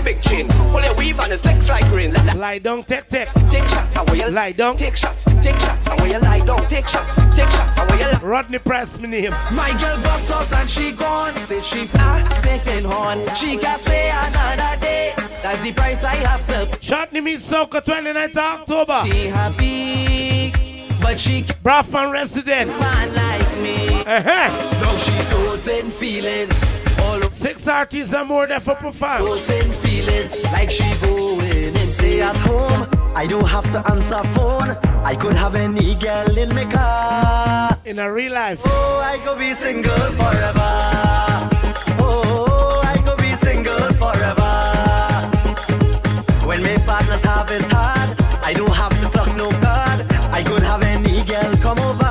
[0.06, 0.46] Big chain.
[0.46, 2.12] Pull your weave and it's flex like rain.
[2.12, 2.32] La, la.
[2.34, 3.28] Lie down, take, take.
[3.50, 4.76] Take shots, and where you Lie down.
[4.76, 6.62] Take shots, take shots, and where you lie down.
[6.68, 8.20] Take shots, take shots, and where you lie.
[8.22, 9.32] Rodney Press me name.
[9.52, 11.34] My girl bust out and she gone.
[11.40, 13.26] Say she fat, taking horn.
[13.34, 15.12] She can stay another day.
[15.42, 19.02] That's the price I have to Chutney meet Soca 29th of October.
[19.10, 20.94] be happy.
[21.02, 22.70] But she can't Braffman resident.
[22.78, 23.88] man like me.
[24.04, 24.82] Uh-huh.
[24.82, 26.54] Now she toting feelings.
[27.00, 29.22] All Six artists and more there for perform.
[30.06, 30.42] Feelings.
[30.52, 32.88] Like she going and stay at home.
[33.14, 34.70] I don't have to answer phone.
[35.04, 37.78] I could have any girl in my car.
[37.84, 38.60] In a real life.
[38.64, 40.72] Oh, I could be single forever.
[41.98, 44.52] Oh, I could be single forever.
[46.46, 48.08] When my partners have it hard,
[48.44, 48.95] I don't have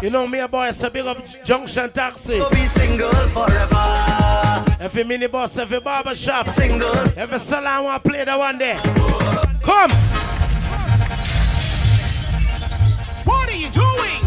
[0.06, 2.38] You know me, a boy, it's a big up Junction Taxi.
[2.38, 4.64] Could be single forever.
[4.80, 6.96] Every mini bus, every barber shop, Single.
[7.18, 8.76] every salon want to play that one day.
[9.64, 9.90] Come.
[13.26, 14.22] What are you doing?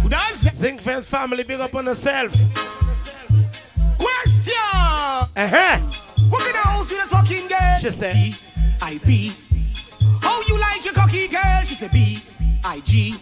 [0.00, 0.54] Who does that?
[0.54, 2.32] Zinc Fence family, big up on yourself.
[3.98, 4.54] Question!
[5.36, 5.78] Uh-huh.
[6.30, 7.76] What can I house you this fucking girl?
[7.82, 8.34] She said,
[8.80, 9.34] I B.
[10.22, 11.64] How you like your cocky girl?
[11.66, 12.16] She said B.
[12.64, 13.14] I G.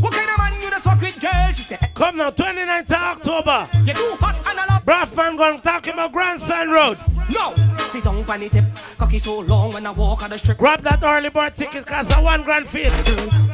[0.00, 1.52] What kind of man you this fuck with girl?
[1.54, 3.68] She said Come now, 29th of October.
[3.84, 6.98] You too hot and I love Braffman gonna talk about Grandson Road.
[7.30, 7.54] No!
[7.90, 8.64] Sit down on the tip.
[8.98, 10.58] Cocky so long when I walk on the strip.
[10.58, 12.88] Grab that early bird ticket, cause a one grand fee.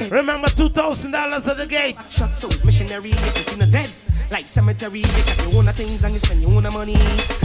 [0.08, 1.96] Remember $2,000 at the gate.
[2.10, 3.90] Shot so missionary, you can see the dead.
[4.30, 6.92] Like cemetery, you got your own things and you spend your own money.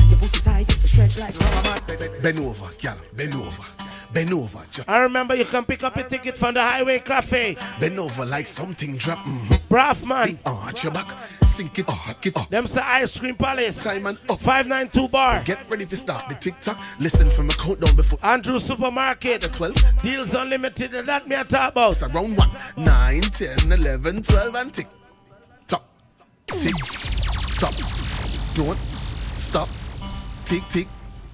[0.10, 2.22] Your pussy tight, it's you stretch like rubber mat.
[2.24, 2.98] Bend over, gal.
[3.16, 3.87] Bend over.
[4.13, 4.60] Bend over.
[4.88, 7.56] I remember you can pick up a ticket from the Highway Cafe.
[7.80, 9.20] Bend over like something drop.
[9.20, 9.74] Mm-hmm.
[9.74, 10.39] Braffman.
[10.46, 11.10] Arch your back.
[11.46, 11.89] Sink it.
[11.89, 12.50] Arc it up.
[12.50, 13.76] Them say Ice Cream Palace.
[13.76, 14.39] Simon up.
[14.39, 15.41] 592 bar.
[15.43, 16.78] Get ready to start the TikTok.
[17.00, 18.20] Listen from a countdown before.
[18.24, 19.41] Andrew Supermarket.
[19.41, 20.00] The 12.
[20.02, 20.91] Deals Unlimited.
[21.06, 21.91] That me I talk about.
[21.91, 24.88] It's around 1, 9, 10, 11, 12, and tick.
[25.67, 25.84] Tock.
[26.48, 26.76] Tick.
[27.58, 27.74] Tock.
[28.54, 28.78] Don't
[29.36, 29.70] stop.
[30.46, 30.88] Tick, tick.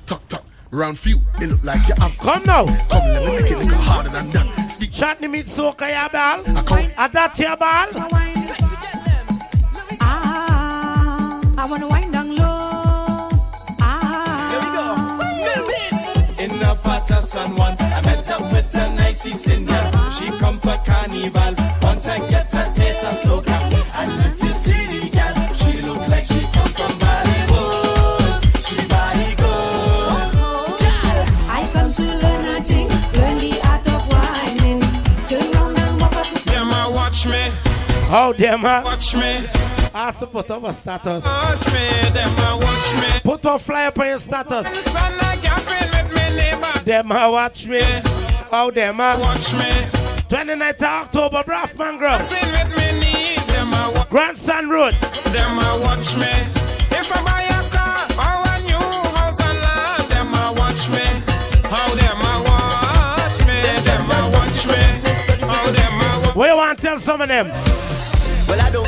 [0.06, 0.44] Tock, tock.
[0.74, 1.18] Round few.
[1.40, 2.18] It look like you're up.
[2.18, 2.66] Come now.
[2.66, 4.72] Come, let me make it look harder than that.
[4.72, 4.92] Speak.
[4.92, 6.42] Chutney meet Soca ya ball.
[6.58, 6.90] I come.
[6.98, 7.90] A that your ball.
[10.02, 12.13] Ah, I wanna wind
[38.14, 38.84] How them huh?
[38.86, 39.44] watch me,
[39.92, 41.24] ah, Also put up a status.
[41.26, 41.90] watch me.
[42.12, 43.20] Them watch me.
[43.24, 44.68] Put a flyer up on your status.
[44.84, 46.80] Son like a friend with me neighbor.
[46.86, 47.82] Them a watch me.
[48.52, 49.66] How them a Watch me.
[50.30, 52.22] 29th of October, Braffman Grove.
[52.28, 53.44] Sing with me knees.
[53.48, 54.10] Them a watch.
[54.12, 54.94] Grandson Road.
[55.34, 56.30] Them a watch me.
[56.94, 61.02] If I buy a car or a new house and land, them a watch me.
[61.66, 63.58] How them a watch me.
[63.82, 64.82] Them a watch me.
[65.50, 67.73] How them a watch What you want to tell some of them?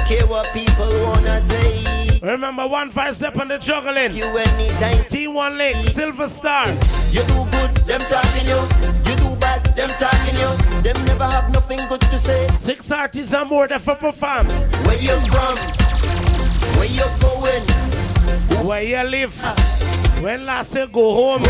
[0.08, 2.20] Care what people wanna say.
[2.22, 4.16] Remember one five step on the juggling.
[4.16, 5.03] You anytime.
[5.06, 6.70] Team One Lake, Silver Star.
[7.10, 8.62] You do good, them talking you.
[9.10, 10.82] You do bad, them talking you.
[10.84, 12.47] Them never have nothing good to say.
[12.56, 14.47] Six artists and more there for perform.
[14.86, 15.56] Where you from?
[16.78, 17.64] Where you going?
[18.66, 19.36] Where you live?
[20.22, 21.43] When last you go home?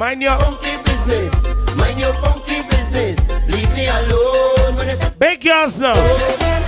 [0.00, 1.32] Mind your funky business.
[1.76, 3.28] Mind your funky business.
[3.48, 5.94] Leave me alone when it's big girls now.
[5.96, 6.61] Oh.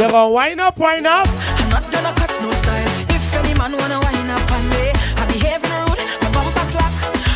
[0.00, 1.28] You gonna wind up, wind up.
[1.28, 2.88] I'm not gonna cut no style.
[3.10, 4.88] If any man wanna wind up on me,
[5.20, 6.88] I behave rude, my bumper slack.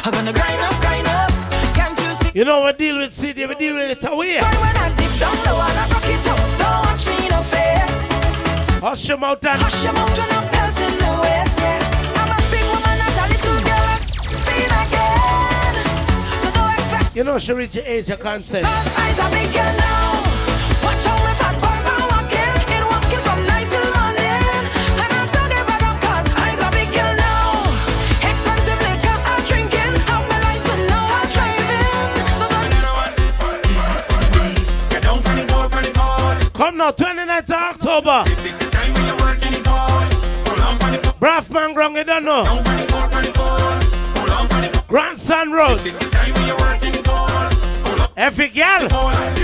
[0.06, 1.30] I'm gonna grind up, grind up.
[1.76, 2.30] Can't you see?
[2.32, 4.40] You know what deal with city, we deal with it away.
[4.40, 8.80] When I dip down low and I rock it up, don't watch me no face.
[8.80, 12.16] Hush your mouth and Hush your mouth when I'm pelting the waist, yeah.
[12.16, 13.92] I'm a big woman, not a little girl.
[14.40, 15.74] Steal again.
[16.40, 18.64] So don't expect You know she reach the age of consent.
[18.64, 20.03] eyes are big girl
[36.72, 38.24] know, 29th of October.
[41.20, 42.44] Braffman Grung, you don't know.
[44.88, 45.80] Grandson Road.
[48.16, 49.43] Every gal.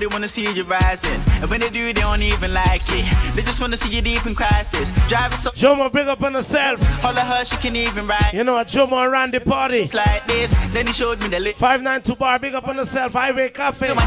[0.00, 1.20] Nobody wanna see you rising.
[1.42, 3.04] And when they do, they don't even like it.
[3.36, 4.90] They just wanna see you deep in crisis.
[5.08, 6.80] Driving so Jomo, bring up on yourself.
[7.04, 8.30] All of her, she can even ride.
[8.32, 9.80] You know, what, Jomo around the party.
[9.80, 10.56] It's like this.
[10.72, 11.54] Then he showed me the lip.
[11.56, 13.12] 592 bar, big up on yourself.
[13.12, 13.88] Highway Cafe.
[13.92, 14.00] Ah,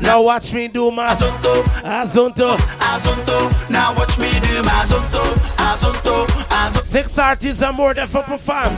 [0.00, 1.62] now watch me do my ah, Azonto.
[1.84, 2.56] Azonto.
[2.80, 5.20] Ah, now watch me do my Azonto.
[5.58, 6.26] Azonto.
[6.48, 6.82] Azonto.
[6.82, 8.74] Six artists and more than for perform.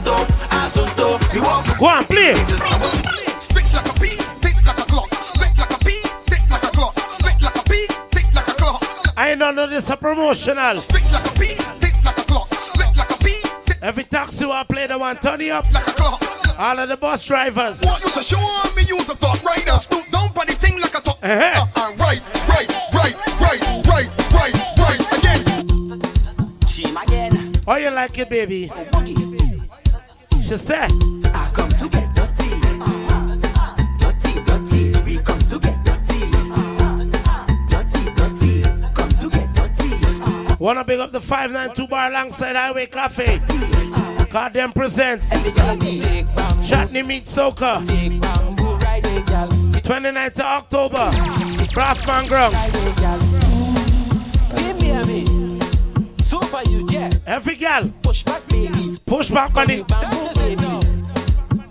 [0.49, 1.33] Azonto.
[1.33, 1.79] You walk.
[1.79, 2.35] Go on, play.
[9.21, 10.79] I don't know this a promotional.
[10.79, 12.47] Spit like a bee, tick like a clock.
[12.47, 15.71] Spit like a bee, tick Every taxi I play the one, turn it up.
[15.71, 16.59] like a clock.
[16.59, 17.83] All of the bus drivers.
[17.83, 18.39] Want you to show
[18.75, 19.77] me use a top rider.
[19.77, 21.19] Stoop down on the thing like a top.
[21.21, 21.67] Uh-huh.
[21.75, 25.17] Uh, uh, right, right, right, right, right, right, right.
[25.19, 26.01] Again.
[26.67, 27.53] She again.
[27.67, 28.71] How you like it, baby?
[30.41, 30.91] She said.
[31.25, 31.70] I come
[40.61, 43.39] Wanna big up the 592 bar alongside Highway Cafe.
[44.29, 45.27] God them presents
[46.69, 47.79] Chutney Meet Soca.
[49.81, 51.09] 29th of October.
[51.73, 52.53] Craftman Grung.
[56.21, 57.09] Super you, yeah.
[57.25, 57.91] Every gal.
[58.03, 58.99] Push back, baby.
[59.07, 59.87] Push back on it.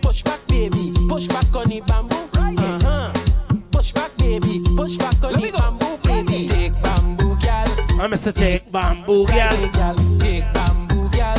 [0.03, 0.95] Push back, baby.
[1.09, 2.20] Push back on the bamboo.
[8.01, 8.05] Gal.
[8.05, 8.33] I'm Mr.
[8.35, 9.57] Take Bamboo Gal.
[10.19, 11.37] Take bamboo, gal.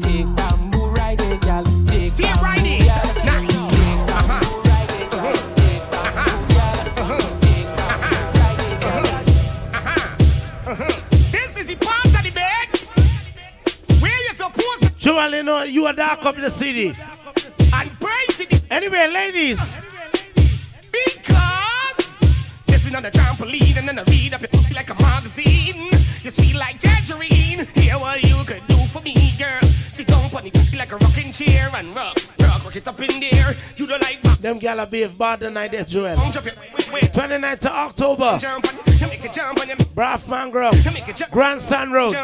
[0.00, 1.64] Take bamboo, ride it, gal.
[1.86, 2.84] Take bamboo, right in.
[2.84, 3.02] gal.
[3.02, 5.34] Take bamboo, ride it, gal.
[5.56, 6.76] Take bamboo, gal.
[7.40, 9.04] Take bamboo, ride it, gal.
[9.74, 9.90] Uh-huh.
[10.68, 10.70] Uh-huh.
[10.70, 11.00] Uh-huh.
[11.32, 12.68] This is the part of the bed
[14.00, 16.88] where you're supposed to Joel, you know, you are dark up the city.
[17.72, 19.80] and praise it Anyway, ladies.
[22.88, 25.90] Is on the trampoline and then I read up it like a magazine.
[26.22, 27.66] You sweet like tangerine.
[27.74, 29.60] Hear what you could do for me, girl.
[29.92, 33.20] Sit down on it like a rocking chair and rock, rock, rock it up in
[33.20, 33.54] there.
[33.76, 36.16] You don't like Them gal are behave bad tonight, there, Joel.
[36.30, 37.12] jump it, wait, wait.
[37.12, 38.87] 29th of October.
[38.98, 39.78] Jump on it, it jump on it.
[39.94, 40.76] Braffman Grove.
[41.30, 42.14] Grandson Road.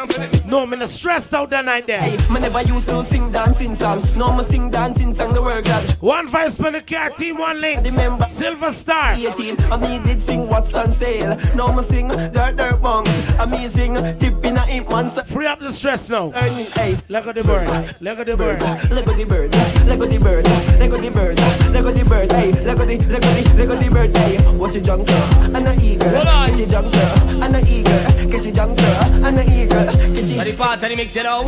[0.47, 2.01] No, I'm not stressed out that night there.
[2.31, 4.03] Me never used to sing dancing song.
[4.17, 5.33] No, me sing dancing song.
[5.33, 5.91] The word God.
[6.01, 7.85] One vice for the car team, one link.
[7.85, 9.15] Remember, Silver Star.
[9.15, 11.37] 18, and me did sing what's on sale.
[11.55, 13.09] Now me sing dirt dirt bongs.
[13.43, 15.25] Amazing tip in a hip monster.
[15.25, 16.33] Free up the stress now.
[16.35, 17.03] Earning eight.
[17.09, 17.69] Look at the bird.
[18.01, 18.63] Look at the bird.
[18.91, 19.55] Let go the bird.
[19.87, 20.47] Let go the bird.
[20.79, 21.39] Let go the bird.
[21.73, 22.33] Let go the bird.
[22.33, 24.17] Hey, let go the let go the let go the bird.
[24.17, 26.11] Hey, watch your junker and a eagle.
[26.11, 26.99] Get your junker
[27.45, 28.31] and a eagle.
[28.31, 29.85] Get your junker and a eagle.
[30.15, 31.45] Get your But the part of the mix, you know.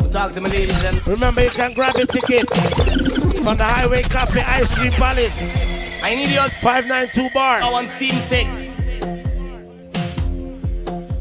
[0.00, 4.02] We'll talk to my ladies and Remember, you can grab a ticket from the Highway
[4.02, 6.02] Cafe Ice Cream Palace.
[6.02, 7.60] I need your 592 bar.
[7.62, 8.70] Oh, on Steam 6.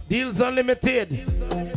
[0.07, 1.11] Deals unlimited.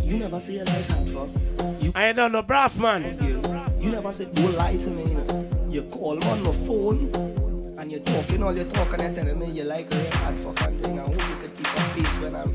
[0.02, 1.94] You never say you like hot fuck.
[1.94, 3.20] I don't know, Braffman.
[3.22, 5.02] You, you never said don't lie to me.
[5.02, 5.68] You, know.
[5.70, 7.51] you call me on my phone
[7.82, 10.68] and you're talking all your talk and you're telling me you like real hot fuck
[10.68, 11.00] and thing.
[11.00, 12.54] I hope you could keep a peace when I'm.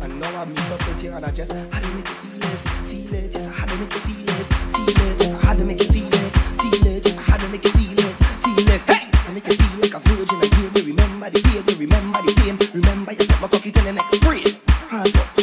[0.00, 2.44] And now I meet up with you and I just how to make you feel
[2.44, 5.64] it, feel it, just how to make you feel it, feel it, just how to
[5.64, 8.14] make you feel it, feel it, just how to make you feel it,
[8.44, 8.80] feel it.
[8.86, 10.70] Hey, I make you feel like a virgin again.
[10.76, 13.92] You remember the pain, you remember the pain, remember you set my cocky till the
[13.94, 14.46] next spring.
[14.94, 15.34] Hard fuck.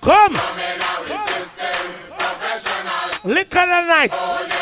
[0.00, 0.38] Come.
[3.24, 4.61] Liquor the night.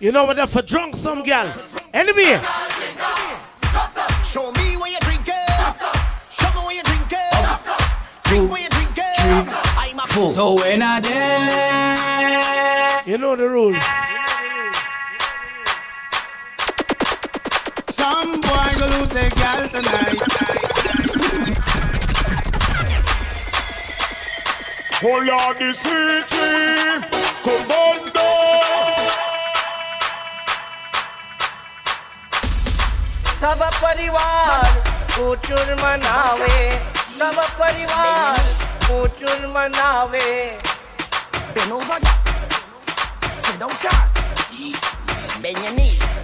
[0.00, 0.36] You know what?
[0.36, 1.52] That for drunk some gal.
[1.92, 2.40] Anyway.
[4.24, 5.76] Show me where you drink it.
[6.30, 7.60] Show me where you drink it.
[8.24, 9.20] Drink where you drink it.
[9.76, 10.30] I'm a fool.
[10.30, 12.40] So when I dance,
[13.06, 13.76] You know the rules.
[17.90, 20.16] Some boy go lose a gal tonight.
[25.02, 27.04] Oh Lord, the city,
[27.44, 28.99] commando.
[33.39, 34.69] सब परिवार
[35.15, 36.59] कोचुर मनावे
[37.19, 38.39] सब परिवार
[38.87, 40.29] कोचुर मनावे
[41.55, 41.99] Bend over,
[43.35, 46.21] spread out your Bend your knees.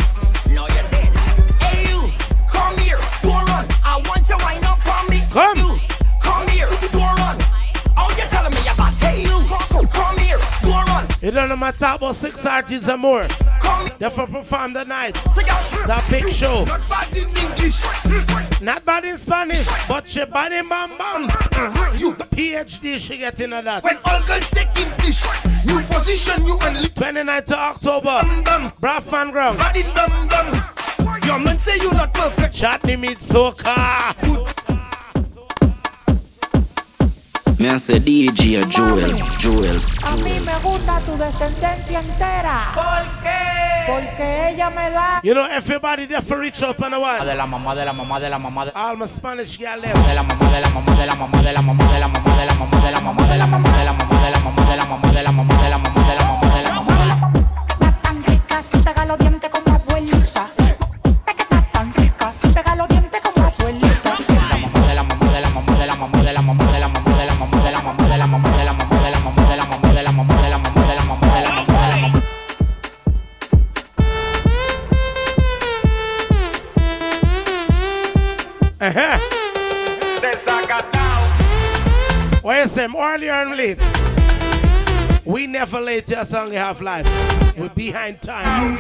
[0.48, 1.14] Now you're dead.
[1.62, 2.12] Hey you,
[2.50, 3.66] come here, go run.
[3.84, 5.22] I want you wind up on me.
[5.32, 5.80] Come.
[6.22, 7.38] Come here, go run.
[11.27, 13.27] It don't matter about six artists and more.
[13.99, 15.15] They for perform the night.
[15.15, 16.65] That big show.
[16.67, 18.61] Not bad in English.
[18.63, 21.25] Not bad in Spanish, but she bad in bam bam.
[21.25, 23.83] Uh-huh, you PhD she get into that.
[23.83, 25.25] When all girls take English,
[25.67, 28.21] new position, you and 29th of October.
[28.81, 29.59] Braffman Ground.
[29.59, 31.25] Bad in bam bam.
[31.25, 32.55] Your man say you not perfect.
[32.55, 34.15] Chutney meet soca.
[37.59, 39.81] Me hace DJ a Joel, Joel.
[40.05, 42.73] A mí me gusta tu descendencia entera.
[42.75, 43.91] ¿Por qué?
[43.91, 45.21] Porque ella me da.
[45.23, 47.25] You know everybody there for reach up on the one.
[47.25, 49.89] De la mamá, de la mamá, de la mamá, de All my Spanish girl de
[50.15, 52.45] la mamá, de la mamá, de la mamá, de la mamá, de la mamá, de
[52.47, 54.37] la mamá, de la mamá, de la mamá, de la mamá, de la mamá, de
[54.37, 56.36] la mamá, de la mamá, de la mamá, de la mamá, de la mamá,
[85.97, 87.07] We never late as long as we have life.
[87.57, 88.77] We're behind time.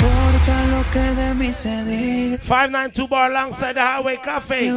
[2.38, 4.68] 592 bar alongside the Highway Cafe.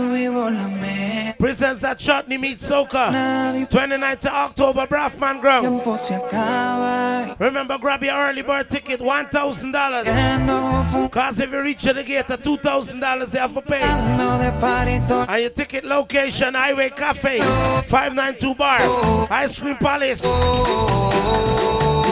[1.37, 3.11] Presents that chutney meet soca.
[3.69, 5.83] 29th of October, Braffman Ground.
[7.39, 11.11] Remember, grab your early bird ticket, $1,000.
[11.11, 13.81] Cause if you reach the gate at $2,000, you have to pay.
[15.27, 18.79] And your ticket location, Highway Cafe, 592 bar,
[19.29, 20.23] Ice Cream Palace.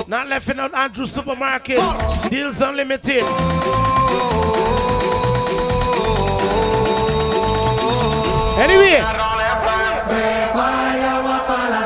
[0.08, 1.80] Not left out Andrew Supermarket.
[2.30, 3.24] Deals unlimited.
[8.58, 9.04] Anyway.
[10.08, 11.84] Vaya agua para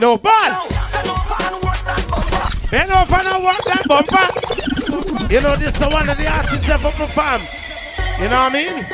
[0.00, 0.56] No bad.
[2.70, 4.26] Bend over and work that bumper.
[5.32, 7.42] You know, this is one of the artists ever perform.
[8.18, 8.86] You know what I mean?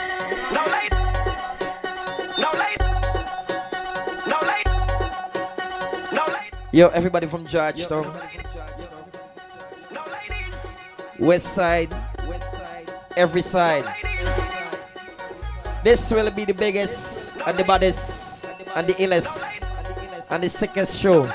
[0.51, 0.93] No late.
[2.43, 2.81] No late.
[4.27, 4.67] No late.
[6.13, 6.53] No late.
[6.73, 8.13] Yo, everybody from Georgetown.
[11.21, 11.95] West side.
[13.17, 13.85] Every side.
[15.85, 18.45] This will be the biggest and the baddest
[18.75, 19.46] and the illest
[20.31, 21.29] and the sickest show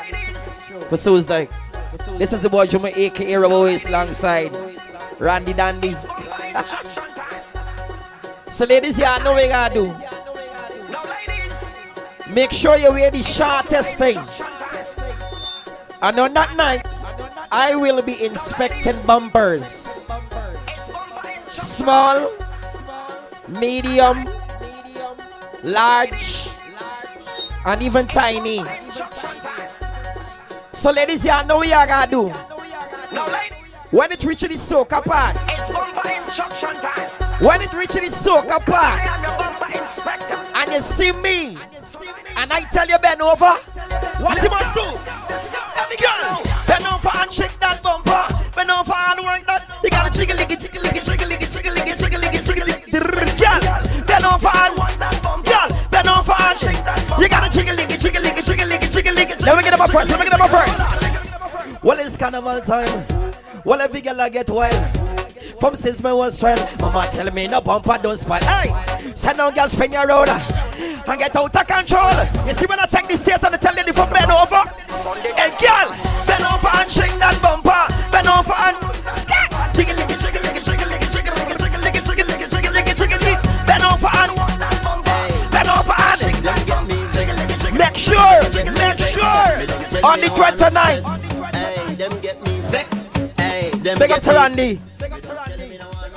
[0.89, 1.47] for Tuesday.
[2.17, 4.51] This is the boy Juma aka Boys alongside
[5.19, 5.93] Randy Dandy.
[8.49, 9.93] so ladies, you know what gotta do.
[12.33, 14.17] Make sure you wear the shortest thing.
[16.01, 16.87] And on that night,
[17.51, 19.87] I will be inspecting bumpers.
[21.43, 22.31] Small,
[23.47, 24.27] medium,
[25.63, 26.50] large,
[27.65, 28.63] and even tiny.
[30.73, 32.29] So ladies, you know what you gotta do.
[33.91, 35.35] When it reaches the soca part,
[37.41, 39.01] when it reaches the soca part,
[40.55, 41.57] and you see me,
[42.37, 43.53] and I tell you bend over,
[44.23, 44.85] what you must do?
[45.77, 48.27] Every girl, bend over and shake that bumper.
[48.55, 49.67] Bend over and work that.
[49.83, 54.05] You gotta jiggle, jiggle, jiggle, jiggle, jiggle, jiggle, jiggle, jiggle, jiggle, jiggle, jiggle.
[54.07, 55.47] Bend over and girl, bend over and shake that.
[55.47, 55.50] You gotta jiggle, jiggle, jiggle, jiggle, jiggle, jiggle, jiggle.
[59.43, 60.09] Let me get up first.
[60.09, 61.83] Let me get up first.
[61.83, 63.05] Well, it's carnival time.
[63.65, 64.75] Well, every girl I get wild.
[65.59, 68.39] From since my was child, mama tell me no bumper don't spoil.
[68.39, 68.69] Hey,
[69.15, 70.39] send down girls spin your road uh,
[71.07, 72.11] and get out of control.
[72.47, 74.63] You see when I take the stairs and I tell you to bend over.
[75.37, 75.89] Hey, girl,
[76.25, 77.85] bend over and shake that bumper.
[78.11, 78.80] Bend over and
[90.21, 91.55] the 29th.
[91.55, 93.15] Hey, them get me vex.
[93.37, 94.79] Hey, them Big up get to Randy.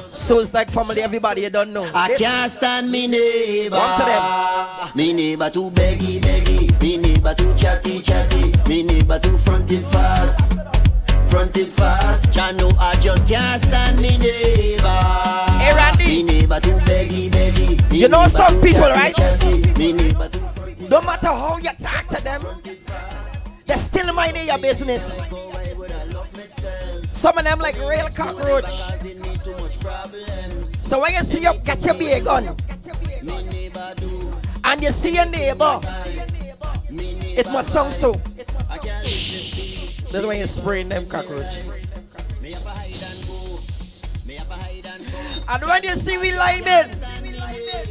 [0.07, 1.89] So it's like family, everybody you don't know.
[1.95, 3.77] I This- can't stand me neighbor.
[3.77, 4.91] One to them.
[4.95, 6.81] Me neighbor too beggy beggy.
[6.81, 8.53] Me neighbor too chatty chatty.
[8.69, 10.55] Me neighbor too fronted fast.
[11.27, 12.35] Fronted fast.
[12.35, 15.01] Ya know I just can't stand me neighbor.
[15.59, 16.05] Hey Randy.
[16.07, 17.91] Me neighbor neighbor too beggy, beggy.
[17.91, 19.15] Me You know some people, chatty, right?
[19.17, 19.73] chatty.
[19.79, 22.43] Me neighbor too No matter how you talk to them,
[23.67, 25.29] they still minding your business.
[27.13, 28.71] Some of them like real cockroach.
[30.85, 32.57] So when you see you get your big gun,
[34.65, 35.81] and you see your neighbor,
[36.91, 38.13] it must sound so.
[40.13, 41.63] That's when you spraying them cockroach.
[45.47, 46.91] And when you see we line in,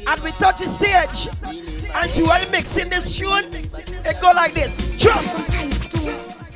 [0.07, 4.77] and we touch the stage, and you are mixing this tune, it go like this.
[4.97, 5.23] Jump.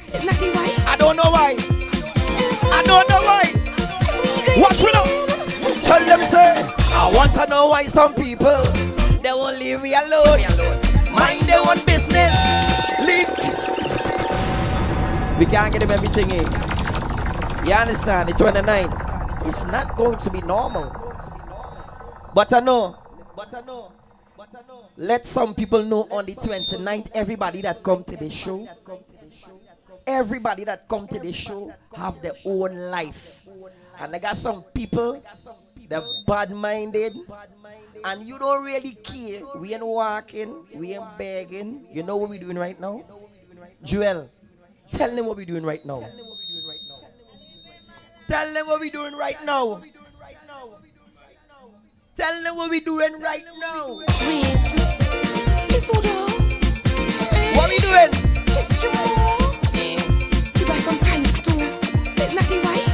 [0.08, 0.86] It's not the.
[0.88, 1.56] I don't know why.
[2.72, 3.44] I don't know why.
[4.62, 5.06] Watch me now.
[5.84, 6.54] Tell them say,
[6.94, 8.64] I want to know why some people
[9.22, 10.42] they won't leave me alone.
[11.14, 12.32] Mind their own business.
[13.02, 13.30] Leave.
[15.40, 16.46] We can't get them everything in.
[17.66, 18.30] You understand?
[18.30, 19.48] The 29th.
[19.48, 20.96] It's not going to be normal.
[22.34, 22.96] But I know.
[23.38, 23.92] But I know.
[24.98, 28.68] Let some people know on the 29th, everybody that come to the show,
[30.08, 33.48] everybody that come to the show have their own life.
[34.00, 35.22] And I got some people
[35.90, 37.16] that bad-minded,
[38.06, 39.42] and you don't really care.
[39.56, 41.86] We ain't walking, we ain't begging.
[41.92, 43.04] You know what we doing right now?
[43.84, 44.30] Joel,
[44.92, 46.08] tell them what we doing right now.
[48.28, 49.82] Tell them what we doing right now.
[52.18, 53.94] Tell them what we doing right now.
[53.94, 54.10] What
[57.70, 58.10] we doing?
[58.58, 58.82] It's.
[60.54, 61.54] The boy from times two.
[62.18, 62.88] It's not the wife.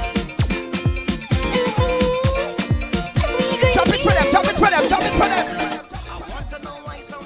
[3.73, 5.45] Jump it for them, it for them, it for them.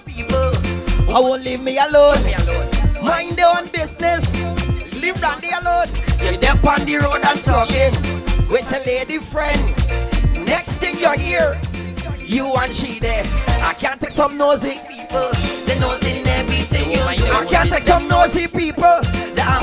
[0.05, 0.51] People,
[1.15, 2.23] I won't leave me alone.
[3.03, 4.33] Mind their own business.
[5.19, 5.89] Down there alone.
[6.19, 6.37] You're
[6.69, 7.93] on the road and talking
[8.51, 9.73] with a lady friend.
[10.45, 11.57] Next thing you hear,
[12.27, 13.23] you and she there.
[13.63, 15.29] I can't take some nosy people.
[15.65, 17.31] They nosy in everything you do.
[17.31, 18.99] I can't take some nosy people.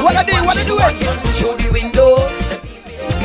[0.00, 0.32] What I do?
[0.44, 0.78] What I do?
[1.36, 2.24] Show the window.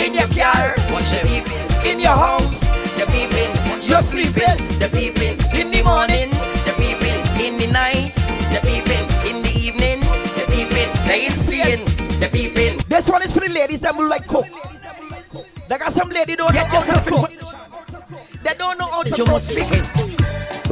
[0.04, 1.90] In your car, watch the people.
[1.90, 2.70] In your house,
[3.00, 3.48] the people.
[3.88, 5.32] You're sleeping, the people.
[5.58, 6.30] In the morning,
[6.68, 7.08] the people.
[7.42, 8.16] In the night,
[8.52, 9.00] the people.
[9.28, 10.02] In the evening,
[10.36, 11.08] the people.
[11.08, 11.86] They insane,
[12.20, 12.78] the people.
[12.88, 14.48] This one is for the ladies that will like cook.
[15.70, 17.32] They got some lady don't know how to cook.
[18.50, 19.28] They don't know how to You cook.
[19.28, 19.86] must speak it.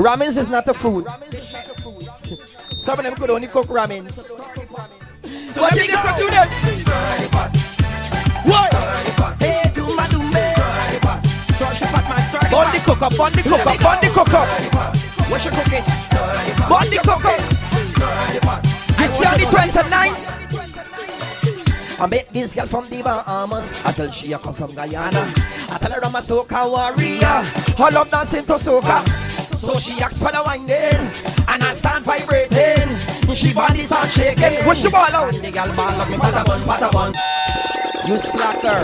[0.02, 1.06] Ramens is not a food.
[2.76, 4.14] Some of them could only cook ramens.
[4.14, 6.88] So what if they could do this?
[8.50, 8.74] What?
[9.40, 10.32] Hey, do my do me.
[12.50, 14.48] Bun the cook up, bun the cook up, bun the cook up.
[15.30, 15.84] What's your cooking?
[16.68, 17.40] Bun the cook up.
[19.00, 20.37] You see on the 29th?
[22.00, 23.84] I met this girl from the Bahamas.
[23.84, 25.34] I tell she a come from Guyana.
[25.70, 27.26] I tell her I'm a soca warrior.
[27.26, 29.02] I love dancing to soca.
[29.56, 31.12] So she asks for the wine then,
[31.48, 32.94] and I stand vibrating.
[33.34, 34.62] She body start shaking.
[34.64, 35.34] Push the ball out.
[35.34, 37.14] And the girl ball up me pata bun, pata bun.
[38.08, 38.78] You slacker.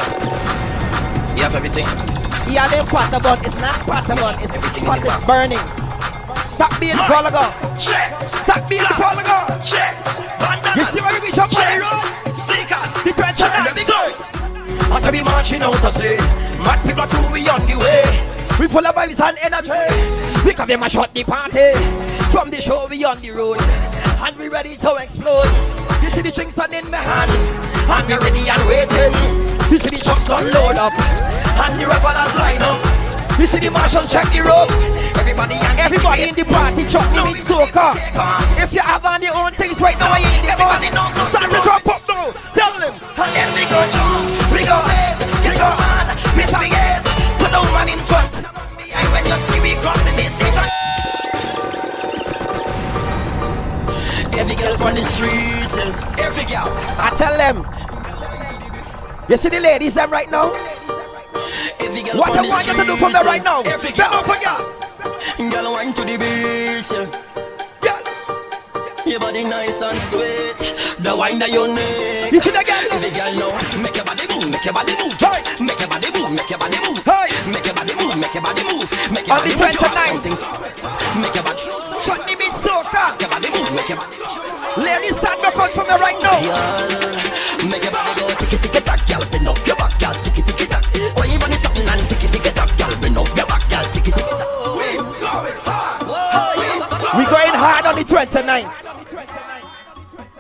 [1.37, 1.85] You have everything.
[2.51, 3.37] Yeah, them pata bun.
[3.45, 4.41] It's not pata bun.
[4.41, 5.61] It's pot is burning.
[6.47, 7.77] Stop being the follower.
[7.77, 9.45] Stop being the follower.
[10.75, 12.32] You see where you reach up on the road?
[12.89, 13.37] Sneakers.
[13.37, 13.85] The 29th.
[13.85, 16.17] So, As I be marching out, I say,
[16.63, 18.03] mad people are too we on the way.
[18.59, 19.71] We full of vibes and energy.
[20.45, 21.73] Because them a shot the party.
[22.31, 23.61] From the show we on the road.
[24.21, 25.49] And we ready to explode.
[26.01, 27.31] You see the drinks on in my hand.
[27.89, 29.13] And we ready and waiting.
[29.71, 30.93] You see the trucks gun load up.
[30.93, 32.79] And the revelers line up.
[33.39, 34.92] You see the marshals check the rope.
[35.23, 37.95] Everybody and Everybody in the party chuck me with soca.
[38.59, 40.83] If you have on your own things right now, you in the boss.
[41.31, 42.35] Start to drop up now.
[42.51, 42.91] Tell them.
[42.91, 45.15] And then we go jump, we go head,
[45.47, 47.07] we go mad, misbehave.
[47.39, 48.35] Put the woman in front.
[48.75, 50.59] Behind when you see we crossing the stage.
[54.35, 56.67] Every girl on the street, eh, every girl.
[56.99, 57.63] I tell them.
[59.29, 60.51] You see the ladies them right now?
[62.11, 63.63] What I want you to do from there eh, right now?
[63.63, 64.82] Get up again.
[65.03, 66.91] Girl, wine to the beach.
[67.83, 67.99] Girl.
[69.05, 70.55] Your body nice and sweet.
[71.03, 72.31] The wine that you need.
[72.31, 72.87] You see the girl?
[72.87, 73.51] Every girl know.
[73.83, 75.19] Make your body move, make your body move.
[75.19, 75.43] Hey.
[75.59, 77.03] Make your body move, make your body move.
[77.03, 77.27] Hey.
[77.51, 78.87] Make your body move, make your body move.
[79.11, 79.59] Make your body move.
[79.59, 80.07] You have 29th.
[80.07, 80.37] something.
[81.19, 81.61] Make your body
[81.99, 83.03] Shut the beat soca.
[83.11, 84.15] Make your body move, make your body
[84.79, 86.39] Ladies, stand back out from there right now.
[86.39, 89.27] Girl, make your body go ticky ticky tack, girl.
[89.27, 90.15] Bend up your back, girl.
[90.23, 90.87] Ticky ticky tack.
[91.19, 92.95] When you body something and ticky ticky tack, girl.
[93.03, 93.85] Bend up your back, girl.
[93.91, 94.42] Ticky ticky
[97.63, 98.71] hard on the 29th.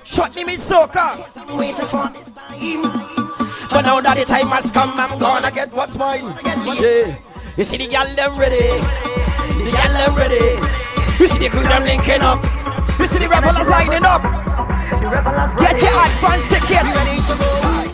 [0.03, 1.15] Shut the beat soca.
[1.57, 2.83] Waiting for this time.
[3.71, 6.35] But now that the time has come, I'm gonna get what's mine.
[6.77, 7.15] Yeah.
[7.55, 8.59] You see the gal them ready.
[9.63, 10.59] The gal them ready.
[11.17, 12.43] You see the crew them linking up.
[12.99, 14.21] You see the revelers lining up.
[15.63, 16.85] Get your advance ticket.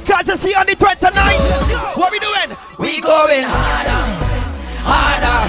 [0.09, 1.97] Cause you see on the 29th.
[1.97, 2.57] What we doing?
[2.79, 4.01] We going harder,
[4.81, 5.39] harder.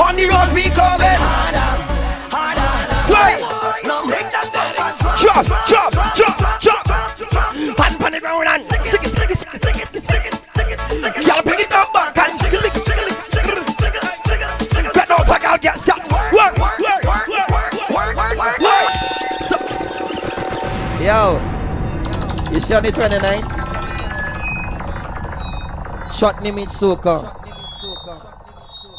[0.00, 1.85] On the road we going harder.
[3.06, 3.38] Play.
[5.16, 6.86] Drop, drop, drop, drop.
[7.78, 10.02] Hand on the ground and stick it, stick it, stick it, stick it, stick it,
[10.02, 11.26] stick it, stick it.
[11.26, 14.92] Y'all pick it up back and jiggle it, jiggle it, jiggle jiggle jiggle jiggle.
[14.92, 16.02] Get no back out, get stop.
[16.10, 17.48] Work, work, work, work, work,
[18.16, 18.90] work, work, work.
[21.00, 21.38] Yo,
[22.50, 23.46] you see on the 29th?
[26.12, 27.22] Short limit soca.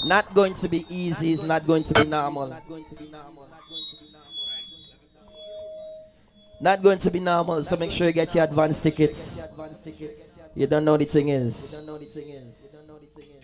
[0.05, 2.55] Not going to be easy, it's not going to be normal.
[6.59, 9.41] Not going to be normal, so make sure you get your advance tickets.
[10.55, 11.75] You don't know the thing is.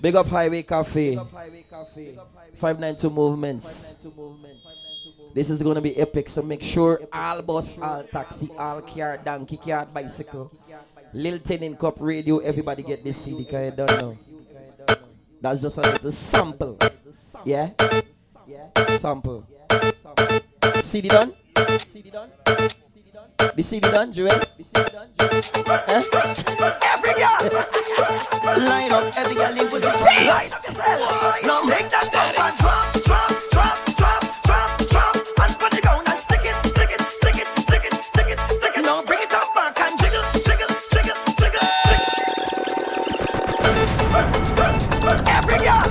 [0.02, 1.16] Big up Highway Cafe.
[1.16, 3.96] 592 movements.
[5.34, 9.18] This is going to be epic, so make sure all bus, all taxi, all car,
[9.18, 10.52] donkey car, bicycle,
[11.14, 14.18] Lil in Cup Radio, everybody get this CD because you don't know.
[15.42, 16.78] That's just a little sample.
[17.46, 17.70] Yeah?
[18.48, 18.98] Yeah?
[18.98, 19.46] Sample.
[20.84, 21.34] CD done?
[21.80, 22.30] CD done?
[23.38, 24.30] The CD done, Joel?
[24.30, 25.10] The done?
[26.84, 27.38] Every girl,
[28.68, 30.28] line up, every girl in position.
[30.28, 31.44] Line up yourself.
[31.44, 35.16] Now make that bump and drop, drop, drop, drop, drop, drop.
[35.42, 38.40] And put it down and stick it, stick it, stick it, stick it, stick it,
[38.40, 38.84] stick it.
[38.84, 42.14] Now bring it up back and jiggle, jiggle, jiggle, jiggle, jiggle.
[45.30, 45.88] Every girl,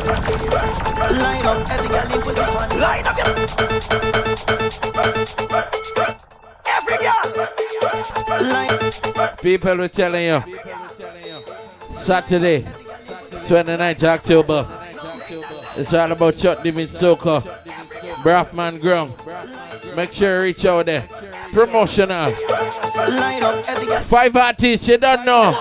[1.20, 2.80] line up, every girl in position.
[2.80, 4.11] Line up your.
[9.42, 10.40] People were telling you.
[11.96, 14.66] Saturday, 29th October.
[15.76, 17.42] It's all about shot limit soca.
[18.22, 19.12] Braffman Ground.
[19.96, 21.02] Make sure you reach out there.
[21.52, 22.30] Promotional.
[24.04, 25.52] Five artists, you don't know.